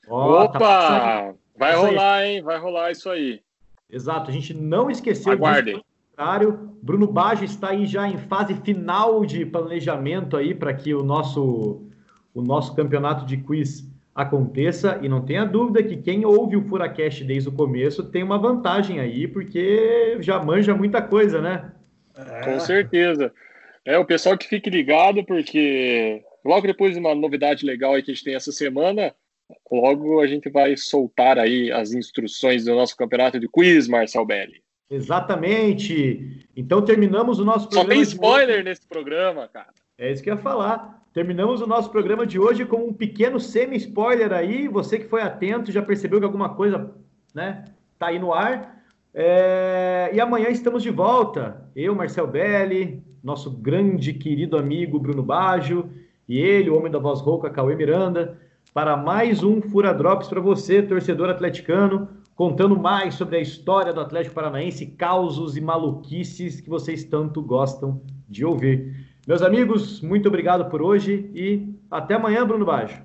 Oh, 0.07 0.43
Opa! 0.43 0.59
Tá 0.59 1.33
vai 1.57 1.75
rolar, 1.75 2.25
hein? 2.25 2.41
Vai 2.41 2.59
rolar 2.59 2.91
isso 2.91 3.09
aí. 3.09 3.41
Exato, 3.89 4.29
a 4.29 4.33
gente 4.33 4.53
não 4.53 4.89
esqueceu 4.89 5.33
Aguardem. 5.33 5.75
disso 5.75 5.85
contrário. 6.21 6.77
Bruno 6.81 7.07
Baggio 7.07 7.45
está 7.45 7.69
aí 7.69 7.85
já 7.85 8.07
em 8.07 8.17
fase 8.17 8.53
final 8.55 9.25
de 9.25 9.45
planejamento 9.45 10.37
aí 10.37 10.53
para 10.53 10.73
que 10.73 10.93
o 10.93 11.03
nosso, 11.03 11.87
o 12.33 12.41
nosso 12.41 12.75
campeonato 12.75 13.25
de 13.25 13.37
quiz 13.37 13.90
aconteça. 14.13 14.99
E 15.01 15.09
não 15.09 15.25
tenha 15.25 15.45
dúvida 15.45 15.83
que 15.83 15.97
quem 15.97 16.25
ouve 16.25 16.55
o 16.55 16.67
Furacast 16.67 17.23
desde 17.23 17.49
o 17.49 17.53
começo 17.53 18.03
tem 18.03 18.23
uma 18.23 18.37
vantagem 18.37 18.99
aí, 18.99 19.27
porque 19.27 20.17
já 20.19 20.41
manja 20.41 20.75
muita 20.75 21.01
coisa, 21.01 21.41
né? 21.41 21.71
É. 22.15 22.41
Com 22.41 22.59
certeza. 22.59 23.33
É, 23.85 23.97
o 23.97 24.05
pessoal 24.05 24.37
que 24.37 24.47
fique 24.47 24.69
ligado, 24.69 25.23
porque 25.25 26.23
logo 26.45 26.67
depois 26.67 26.93
de 26.93 26.99
uma 26.99 27.15
novidade 27.15 27.65
legal 27.65 27.93
aí 27.93 28.03
que 28.03 28.11
a 28.11 28.13
gente 28.13 28.23
tem 28.23 28.35
essa 28.35 28.51
semana, 28.51 29.13
logo 29.71 30.19
a 30.21 30.27
gente 30.27 30.49
vai 30.49 30.77
soltar 30.77 31.39
aí 31.39 31.71
as 31.71 31.93
instruções 31.93 32.65
do 32.65 32.75
nosso 32.75 32.95
campeonato 32.95 33.39
de 33.39 33.47
quiz, 33.47 33.87
Marcel 33.87 34.25
Belli. 34.25 34.61
Exatamente. 34.89 36.47
Então 36.55 36.81
terminamos 36.83 37.39
o 37.39 37.45
nosso 37.45 37.69
programa. 37.69 37.89
Só 37.89 37.95
tem 37.95 38.01
spoiler 38.01 38.63
nesse 38.63 38.85
programa, 38.85 39.47
cara. 39.47 39.73
É 40.01 40.11
isso 40.11 40.23
que 40.23 40.31
eu 40.31 40.33
ia 40.33 40.41
falar. 40.41 40.99
Terminamos 41.13 41.61
o 41.61 41.67
nosso 41.67 41.91
programa 41.91 42.25
de 42.25 42.39
hoje 42.39 42.65
com 42.65 42.87
um 42.87 42.91
pequeno 42.91 43.39
semi-spoiler 43.39 44.33
aí. 44.33 44.67
Você 44.67 44.97
que 44.97 45.07
foi 45.07 45.21
atento 45.21 45.71
já 45.71 45.79
percebeu 45.79 46.17
que 46.17 46.25
alguma 46.25 46.49
coisa, 46.55 46.89
né, 47.35 47.65
tá 47.99 48.07
aí 48.07 48.17
no 48.17 48.33
ar. 48.33 48.81
É... 49.13 50.09
E 50.11 50.19
amanhã 50.19 50.49
estamos 50.49 50.81
de 50.81 50.89
volta. 50.89 51.69
Eu, 51.75 51.93
Marcel 51.93 52.25
Belli, 52.25 53.03
nosso 53.23 53.51
grande 53.51 54.11
querido 54.11 54.57
amigo 54.57 54.97
Bruno 54.97 55.21
Baggio 55.21 55.87
e 56.27 56.39
ele, 56.39 56.71
o 56.71 56.77
homem 56.79 56.91
da 56.91 56.97
voz 56.97 57.21
rouca, 57.21 57.51
Cauê 57.51 57.75
Miranda, 57.75 58.39
para 58.73 58.97
mais 58.97 59.43
um 59.43 59.61
Fura 59.61 59.93
Drops 59.93 60.27
para 60.27 60.41
você, 60.41 60.81
torcedor 60.81 61.29
atleticano 61.29 62.09
contando 62.33 62.75
mais 62.75 63.13
sobre 63.13 63.37
a 63.37 63.39
história 63.39 63.93
do 63.93 64.01
Atlético 64.01 64.33
Paranaense, 64.33 64.87
causos 64.87 65.55
e 65.55 65.61
maluquices 65.61 66.59
que 66.59 66.71
vocês 66.71 67.03
tanto 67.03 67.39
gostam 67.39 68.01
de 68.27 68.43
ouvir. 68.43 69.10
Meus 69.27 69.41
amigos, 69.41 70.01
muito 70.01 70.27
obrigado 70.27 70.69
por 70.69 70.81
hoje 70.81 71.29
e 71.33 71.73
até 71.89 72.15
amanhã, 72.15 72.45
Bruno 72.45 72.65
Baixo. 72.65 73.01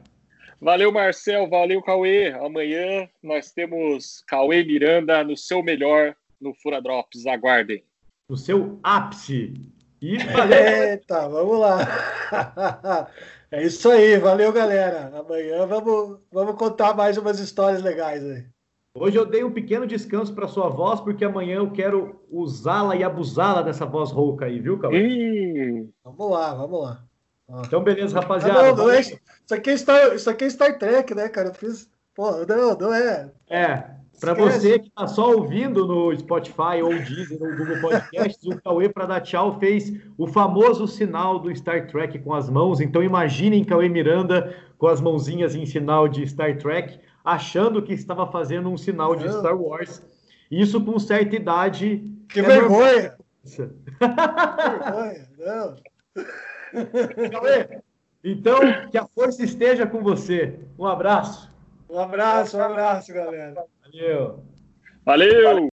Valeu, 0.60 0.90
Marcel, 0.90 1.48
valeu, 1.48 1.82
Cauê. 1.82 2.32
Amanhã 2.32 3.08
nós 3.22 3.52
temos 3.52 4.22
Cauê 4.26 4.64
Miranda 4.64 5.22
no 5.22 5.36
seu 5.36 5.62
melhor 5.62 6.16
no 6.40 6.54
Fura 6.54 6.80
Drops. 6.80 7.26
Aguardem. 7.26 7.84
No 8.28 8.36
seu 8.36 8.80
ápice. 8.82 9.52
E 10.00 10.16
valeu. 10.18 10.58
Eita, 10.90 11.28
vamos 11.28 11.58
lá. 11.58 11.78
É 13.48 13.62
isso 13.62 13.88
aí, 13.88 14.18
valeu, 14.18 14.52
galera. 14.52 15.12
Amanhã 15.16 15.64
vamos, 15.66 16.18
vamos 16.32 16.56
contar 16.56 16.94
mais 16.94 17.16
umas 17.16 17.38
histórias 17.38 17.80
legais 17.80 18.24
aí. 18.24 18.44
Hoje 18.98 19.16
eu 19.16 19.26
dei 19.26 19.44
um 19.44 19.52
pequeno 19.52 19.86
descanso 19.86 20.34
para 20.34 20.48
sua 20.48 20.68
voz, 20.68 21.00
porque 21.00 21.24
amanhã 21.24 21.56
eu 21.56 21.70
quero 21.70 22.20
usá-la 22.30 22.96
e 22.96 23.04
abusá-la 23.04 23.60
dessa 23.60 23.84
voz 23.84 24.10
rouca 24.10 24.46
aí, 24.46 24.58
viu, 24.58 24.78
Cauê? 24.78 25.86
Vamos 26.02 26.30
lá, 26.30 26.54
vamos 26.54 26.82
lá. 26.82 27.04
Então, 27.66 27.82
beleza, 27.82 28.18
rapaziada. 28.18 28.58
Ah, 28.58 28.62
não, 28.72 28.76
não 28.76 28.90
é, 28.90 29.00
isso, 29.00 29.18
aqui 29.52 29.70
é 29.70 29.76
Star, 29.76 30.14
isso 30.14 30.28
aqui 30.28 30.44
é 30.44 30.50
Star 30.50 30.78
Trek, 30.78 31.14
né, 31.14 31.28
cara? 31.28 31.48
Eu 31.48 31.54
fiz. 31.54 31.88
Pô, 32.14 32.32
não, 32.46 32.76
não 32.76 32.94
é. 32.94 33.30
É. 33.48 33.96
Para 34.18 34.32
você 34.32 34.78
que 34.78 34.88
está 34.88 35.06
só 35.06 35.30
ouvindo 35.34 35.86
no 35.86 36.16
Spotify 36.18 36.80
ou 36.82 36.96
Disney 36.98 37.38
ou 37.38 37.54
Google 37.54 37.80
Podcasts, 37.82 38.42
o 38.46 38.60
Cauê, 38.62 38.88
para 38.88 39.04
dar 39.04 39.20
tchau, 39.20 39.58
fez 39.58 39.92
o 40.16 40.26
famoso 40.26 40.88
sinal 40.88 41.38
do 41.38 41.54
Star 41.54 41.86
Trek 41.86 42.18
com 42.20 42.32
as 42.32 42.48
mãos. 42.48 42.80
Então, 42.80 43.02
imaginem 43.02 43.62
Cauê 43.62 43.90
Miranda 43.90 44.56
com 44.78 44.86
as 44.86 45.02
mãozinhas 45.02 45.54
em 45.54 45.66
sinal 45.66 46.08
de 46.08 46.26
Star 46.26 46.56
Trek 46.56 46.98
achando 47.26 47.82
que 47.82 47.92
estava 47.92 48.30
fazendo 48.30 48.70
um 48.70 48.76
sinal 48.76 49.16
de 49.16 49.28
Star 49.28 49.60
Wars. 49.60 50.00
Isso 50.48 50.82
com 50.84 50.96
certa 50.98 51.34
idade. 51.34 52.14
Que 52.28 52.38
é 52.38 52.42
vergonha! 52.42 53.16
que 53.44 53.66
vergonha, 54.86 55.28
não. 55.38 55.76
Então, 58.22 58.58
que 58.90 58.96
a 58.96 59.06
força 59.06 59.42
esteja 59.42 59.86
com 59.86 60.02
você. 60.02 60.60
Um 60.78 60.86
abraço. 60.86 61.52
Um 61.90 61.98
abraço, 61.98 62.56
um 62.56 62.62
abraço, 62.62 63.12
galera. 63.12 63.64
Valeu. 63.82 64.44
Valeu! 65.04 65.68